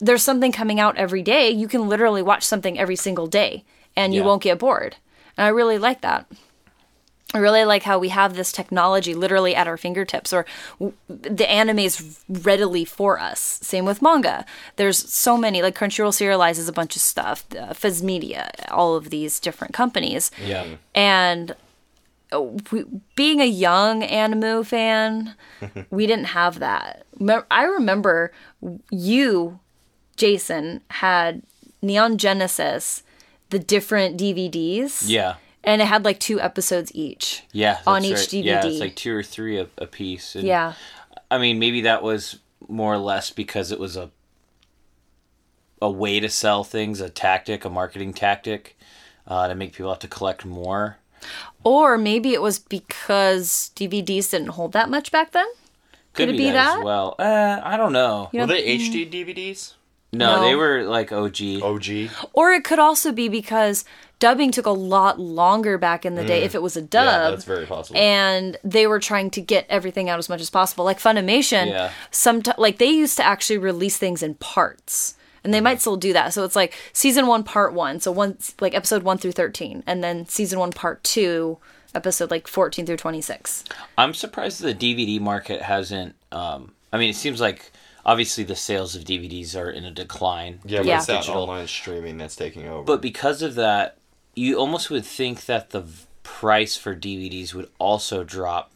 [0.00, 1.50] there's something coming out every day.
[1.50, 3.64] You can literally watch something every single day
[3.96, 4.26] and you Yeah.
[4.26, 4.96] won't get bored.
[5.36, 6.26] And I really like that.
[7.32, 10.44] I really like how we have this technology literally at our fingertips, or
[10.80, 13.60] w- the anime is readily for us.
[13.62, 14.44] Same with manga.
[14.74, 19.10] There's so many, like Crunchyroll serializes a bunch of stuff, uh, Viz Media, all of
[19.10, 20.32] these different companies.
[20.44, 20.66] Yeah.
[20.92, 21.54] And
[22.32, 22.42] uh,
[22.72, 22.84] we,
[23.14, 25.36] being a young anime fan,
[25.90, 27.04] we didn't have that.
[27.48, 28.32] I remember
[28.90, 29.60] you,
[30.20, 31.42] Jason, had
[31.80, 33.02] Neon Genesis,
[33.48, 35.04] the different DVDs.
[35.06, 35.36] Yeah.
[35.64, 37.42] And it had like two episodes each.
[37.52, 37.78] Yeah.
[37.86, 38.32] On each right.
[38.34, 40.34] Yeah, it's like two or three a, a piece.
[40.34, 40.74] And Yeah.
[41.30, 44.10] I mean, maybe that was more or less because it was a
[45.82, 48.76] a way to sell things, a tactic, a marketing tactic,
[49.26, 50.98] uh, to make people have to collect more.
[51.64, 55.46] Or maybe it was because DVDs didn't hold that much back then.
[56.12, 56.78] Could, it be, be that, that?
[56.78, 57.14] as well.
[57.18, 58.28] Uh, I don't know.
[58.32, 59.74] You Were know, they HD DVDs?
[60.12, 60.42] No, No.
[60.42, 61.62] they were like OG.
[61.62, 62.10] OG.
[62.32, 63.84] Or it could also be because
[64.18, 67.04] dubbing took a lot longer back in the day if it was a dub.
[67.06, 67.98] Yeah, that's very possible.
[67.98, 70.84] and they were trying to get everything out as much as possible.
[70.84, 71.90] Like Funimation, Yeah.
[72.10, 76.12] sometimes like they used to actually release things in parts, and they might still do
[76.12, 76.34] that.
[76.34, 80.04] So it's like season one, part one, so one like episode one through thirteen, and
[80.04, 81.56] then season one, part two,
[81.94, 83.64] episode like fourteen through twenty six.
[83.96, 86.14] I'm surprised the DVD market hasn't.
[86.30, 87.72] Um, I mean, it seems like
[88.04, 90.60] obviously the sales of DVDs are in a decline.
[90.64, 90.96] yeah, but Yeah.
[90.98, 91.42] it's that Digital.
[91.42, 92.82] online streaming that's taking over.
[92.82, 93.96] But because of that,
[94.34, 95.84] you almost would think that the
[96.22, 98.70] price for DVDs would also drop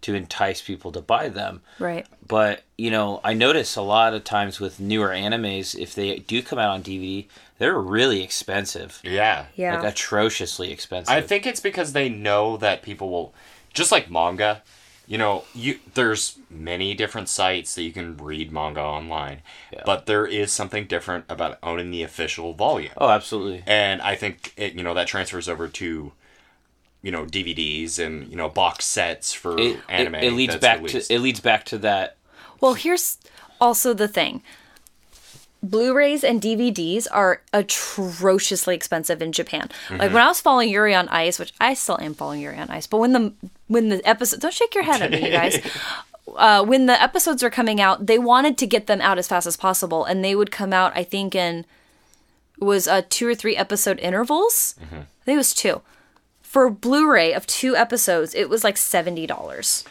[0.00, 1.60] to entice people to buy them.
[1.80, 2.06] Right.
[2.26, 6.40] But, you know, I notice a lot of times with newer animes, if they do
[6.40, 7.26] come out on DVD,
[7.58, 9.00] they're really expensive.
[9.02, 9.46] yeah.
[9.56, 9.80] Yeah.
[9.80, 11.12] Like atrociously expensive.
[11.12, 13.34] I think it's because they know that people will
[13.74, 14.62] just like manga,
[15.08, 19.40] you know, you there's many different sites that you can read manga online.
[19.72, 19.82] Yeah.
[19.86, 22.92] But there is something different about owning the official volume.
[22.96, 23.64] Oh, absolutely.
[23.66, 26.12] And I think it you know that transfers over to
[27.02, 30.16] you know DVDs and you know box sets for It, anime.
[30.16, 31.08] it, it leads back released.
[31.08, 32.16] to it leads back to that
[32.60, 33.18] Well, here's
[33.60, 34.42] also the thing.
[35.62, 39.68] Blu-rays and DVDs are atrociously expensive in Japan.
[39.90, 42.68] Like when I was following Yuri on Ice, which I still am following Yuri on
[42.70, 43.32] Ice, but when the
[43.66, 45.58] when the episode don't shake your head at me, you guys.
[46.36, 49.46] Uh, when the episodes are coming out, they wanted to get them out as fast
[49.46, 51.64] as possible, and they would come out, I think, in
[52.58, 54.74] was uh, two or three episode intervals.
[54.92, 55.80] I think it was two.
[56.42, 59.84] For Blu-ray of two episodes, it was like seventy dollars.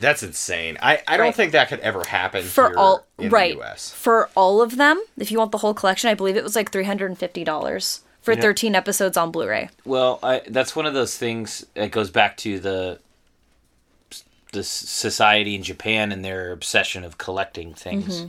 [0.00, 0.76] That's insane.
[0.82, 1.34] I, I don't Right.
[1.34, 3.90] think that could ever happen for here all in right the US.
[3.92, 6.70] for all of them if you want the whole collection i believe it was like
[6.72, 12.10] $350 for 13 episodes on blu-ray Well, I, that's one of those things that goes
[12.10, 12.98] back to the
[14.52, 18.26] the society in Japan and their obsession of collecting things.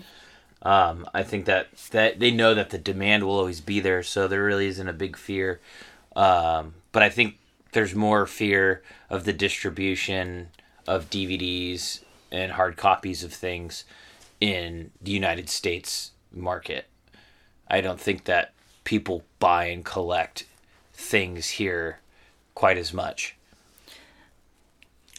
[0.63, 4.28] Um, I think that that they know that the demand will always be there, so
[4.28, 5.59] there really isn't a big fear.
[6.15, 7.38] Um, but I think
[7.73, 10.47] there's more fear of the distribution
[10.88, 13.86] of DVDs and hard copies of things
[14.42, 16.86] in the United States market.
[17.70, 20.46] I don't think that people buy and collect
[20.94, 22.00] things here
[22.54, 23.36] quite as much.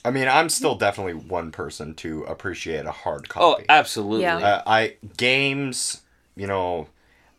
[0.05, 3.63] I mean, I'm still definitely one person to appreciate a hard copy.
[3.63, 4.23] Oh, absolutely.
[4.23, 4.37] Yeah.
[4.39, 6.03] uh, I games,
[6.37, 6.87] you know,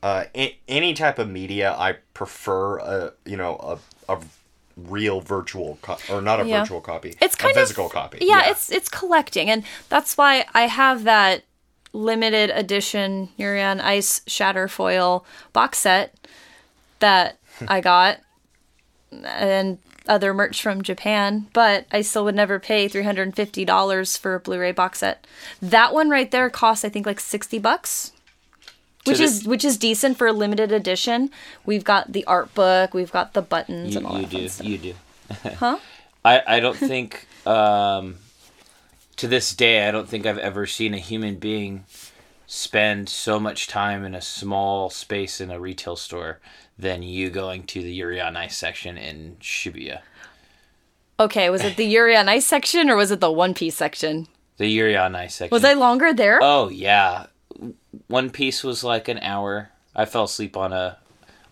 [0.04, 4.20] uh, a- any type of media, I prefer a you know a, a
[4.78, 6.60] real virtual co- or not a Yeah.
[6.62, 7.16] virtual copy.
[7.20, 8.20] it's kind a physical of copy.
[8.22, 11.44] yeah, it's it's collecting and that's why i have that
[11.94, 16.14] limited edition yuri on ice shatter foil box set
[17.00, 18.20] that i got
[19.24, 24.72] and other merch from Japan, but I still would never pay $350 for a Blu-ray
[24.72, 25.28] box set.
[25.62, 28.12] That one right there costs I think like 60 bucks.
[29.08, 31.30] Which is which is decent for a limited edition.
[31.66, 34.50] We've got the art book, we've got the buttons You, and all you that do.
[34.50, 34.68] stuff.
[34.68, 34.94] You do.
[35.58, 35.78] Huh?
[36.24, 38.16] I, I don't think um,
[39.18, 41.86] to this day I don't think I've ever seen a human being
[42.46, 46.40] spend so much time in a small space in a retail store
[46.80, 50.00] than you going to the Yuri on Ice section in Shibuya.
[51.20, 54.28] Okay, was it the Yuri on Ice section or was it the One Piece section?
[54.58, 55.54] The Yuri on Ice section.
[55.56, 56.40] Was I longer there?
[56.42, 57.26] Oh yeah,
[58.08, 59.70] One Piece was like an hour.
[59.96, 60.98] I fell asleep on a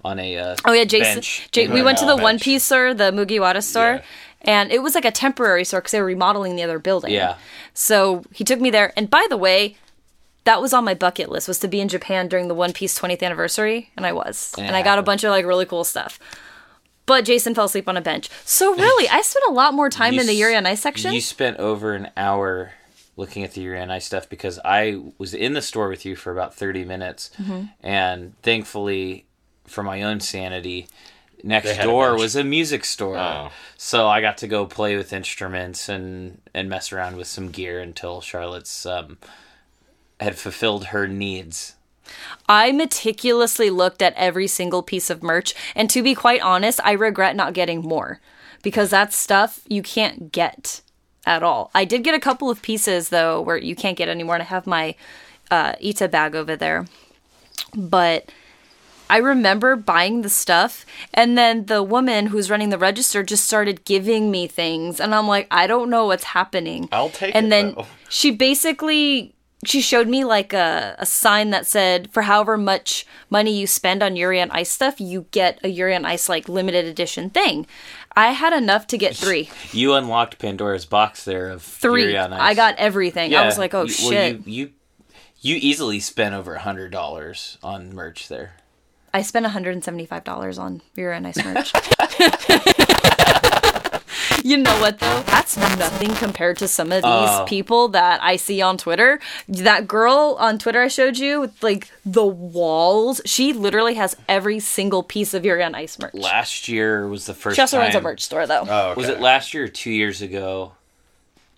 [0.03, 1.15] on a uh, Oh yeah, Jason.
[1.15, 1.47] bench.
[1.51, 2.37] J- we went to now, the One.
[2.39, 4.01] Piece store, the Mugiwara store, Yeah.
[4.41, 7.11] and it was like a temporary store because they were remodeling the other building.
[7.11, 7.37] Yeah.
[7.73, 9.77] So he took me there, and by the way,
[10.43, 12.97] that was on my bucket list was to be in Japan during the One Piece
[12.99, 15.83] 20th anniversary, and I was, It and I got a bunch of like really cool
[15.83, 16.19] stuff.
[17.07, 18.29] But Jason fell asleep on a bench.
[18.45, 20.81] So really, I spent a lot more time You in the s- Yuri on Ice
[20.81, 21.13] section.
[21.13, 22.73] You spent over an hour
[23.17, 26.15] looking at the Yuri on Ice stuff because I was in the store with you
[26.15, 27.31] for about 30 minutes.
[27.41, 27.65] Mm-hmm.
[27.81, 29.25] And thankfully,
[29.65, 30.87] for my own sanity,
[31.43, 33.17] next They had a door was a music store.
[33.17, 33.51] Oh.
[33.77, 37.79] So I got to go play with instruments and, and mess around with some gear
[37.79, 39.17] until Charlotte's um,
[40.19, 41.75] had fulfilled her needs.
[42.47, 46.91] I meticulously looked at every single piece of merch, and to be quite honest, I
[46.91, 48.19] regret not getting more
[48.61, 50.81] because that's stuff you can't get
[51.25, 51.71] at all.
[51.73, 54.47] I did get a couple of pieces though where you can't get anymore, and I
[54.47, 54.95] have my
[55.51, 56.85] uh, Ita bag over there,
[57.75, 58.31] but.
[59.07, 63.85] I remember buying the stuff, and then the woman who's running the register just started
[63.85, 66.89] giving me things, and I'm like, I don't know what's happening.
[66.91, 67.85] I'll take and it, then though.
[68.09, 73.57] she basically she showed me like a, a sign that said for however much money
[73.57, 76.85] you spend on Yuri on Ice stuff, you get a Yuri on Ice like limited
[76.85, 77.65] edition thing.
[78.17, 79.49] I had enough to get three.
[79.71, 82.03] You unlocked Pandora's box there of Three.
[82.03, 82.39] Yuri on Ice.
[82.41, 83.35] I got everything.
[83.35, 84.39] I was like, oh you- shit.
[84.39, 84.71] well, you, you
[85.41, 88.53] you easily spent over a hundred dollars on merch there.
[89.13, 91.71] I spent $175 on Yuri on Ice merch.
[94.43, 95.21] you know what though?
[95.23, 97.45] That's nothing compared to some of these Oh.
[97.47, 99.19] people that I see on Twitter.
[99.47, 103.21] That girl on Twitter I showed you with like the walls.
[103.25, 106.13] She literally has every single piece of Yuri on Ice merch.
[106.13, 107.85] Last year was the first She also time.
[107.85, 108.65] runs a merch store though.
[108.67, 108.99] Oh, okay.
[108.99, 110.73] Was it last year or two years ago?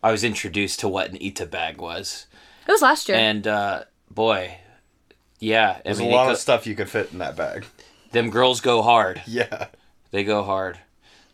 [0.03, 2.28] I was introduced to what an Ita bag was,
[2.67, 3.17] it was last year.
[3.17, 4.57] and uh, boy,
[5.39, 7.65] yeah, I There's mean, a lot it of stuff you could fit in that bag.
[8.11, 9.21] them girls go hard.
[9.28, 9.67] Yeah.
[10.11, 10.80] They go hard.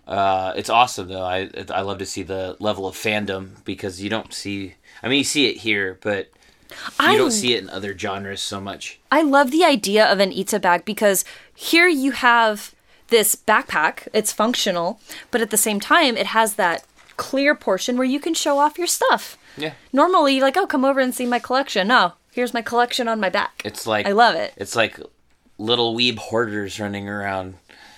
[0.07, 1.23] Uh, it's awesome though.
[1.23, 4.75] I I love to see the level of fandom because you don't see.
[5.01, 6.29] I mean, you see it here, but
[6.69, 8.99] you I don't see it in other genres so much.
[9.11, 11.23] I love the idea of an Ita bag because
[11.55, 12.73] here you have
[13.07, 14.07] this backpack.
[14.13, 14.99] It's functional,
[15.31, 16.83] but at the same time, it has that
[17.15, 19.37] clear portion where you can show off your stuff.
[19.55, 21.87] Yeah, Normally, like, oh, come over and see my collection.
[21.87, 23.61] No, here's my collection on my back.
[23.63, 24.51] it's like I love it.
[24.57, 24.99] It's like
[25.59, 27.55] little weeb hoarders running around.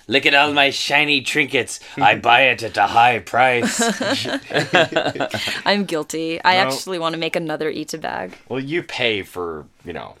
[0.08, 1.80] Look at all my shiny trinkets.
[1.96, 3.80] I buy it at a high price.
[5.66, 6.40] I'm guilty.
[6.44, 6.60] I No.
[6.60, 8.36] actually want to make another Ita bag.
[8.48, 10.16] Well, you pay for, you know,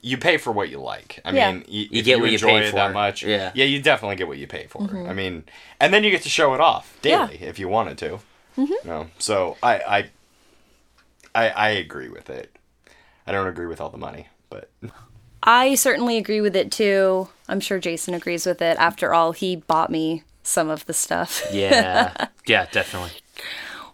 [0.00, 1.20] you pay for what you like.
[1.24, 1.52] I Yeah.
[1.52, 3.22] mean, y- You if get you what you enjoy pay it that much.
[3.22, 3.52] Yeah.
[3.54, 4.80] Yeah, you definitely get what you pay for.
[4.82, 5.08] Mm-hmm.
[5.08, 5.44] I mean,
[5.78, 7.26] and then you get to show it off Yeah.
[7.26, 8.10] daily if you wanted to.
[8.56, 8.62] Mm-hmm.
[8.72, 10.10] You know, so I, I,
[11.34, 12.56] I, I agree with it.
[13.26, 14.70] I don't agree with all the money, but
[15.42, 17.28] I certainly agree with it too.
[17.48, 18.76] I'm sure Jason agrees with it.
[18.78, 21.42] After all, he bought me some of the stuff.
[21.52, 23.12] yeah, yeah, definitely.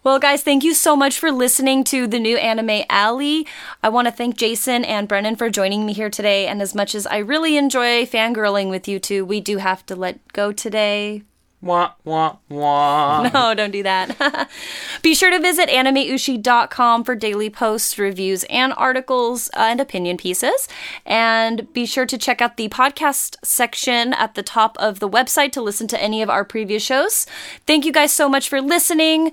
[0.03, 3.47] Well, guys, thank you so much for listening to the new Anime Alley.
[3.81, 6.45] I want to thank Jason and Brennan for joining me here today.
[6.45, 9.95] And as much as I really enjoy fangirling with you two, we do have to
[9.95, 11.23] let go today.
[11.65, 13.27] Wah wah wah.
[13.33, 14.49] No, don't do that.
[15.01, 20.67] Be sure to visit animeushi.com for daily posts, reviews, and articles uh, and opinion pieces.
[21.07, 25.51] And be sure to check out the podcast section at the top of the website
[25.53, 27.25] to listen to any of our previous shows.
[27.65, 29.31] Thank you guys so much for listening.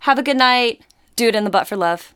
[0.00, 0.80] Have a good night.
[1.14, 2.14] Do it in the butt for love.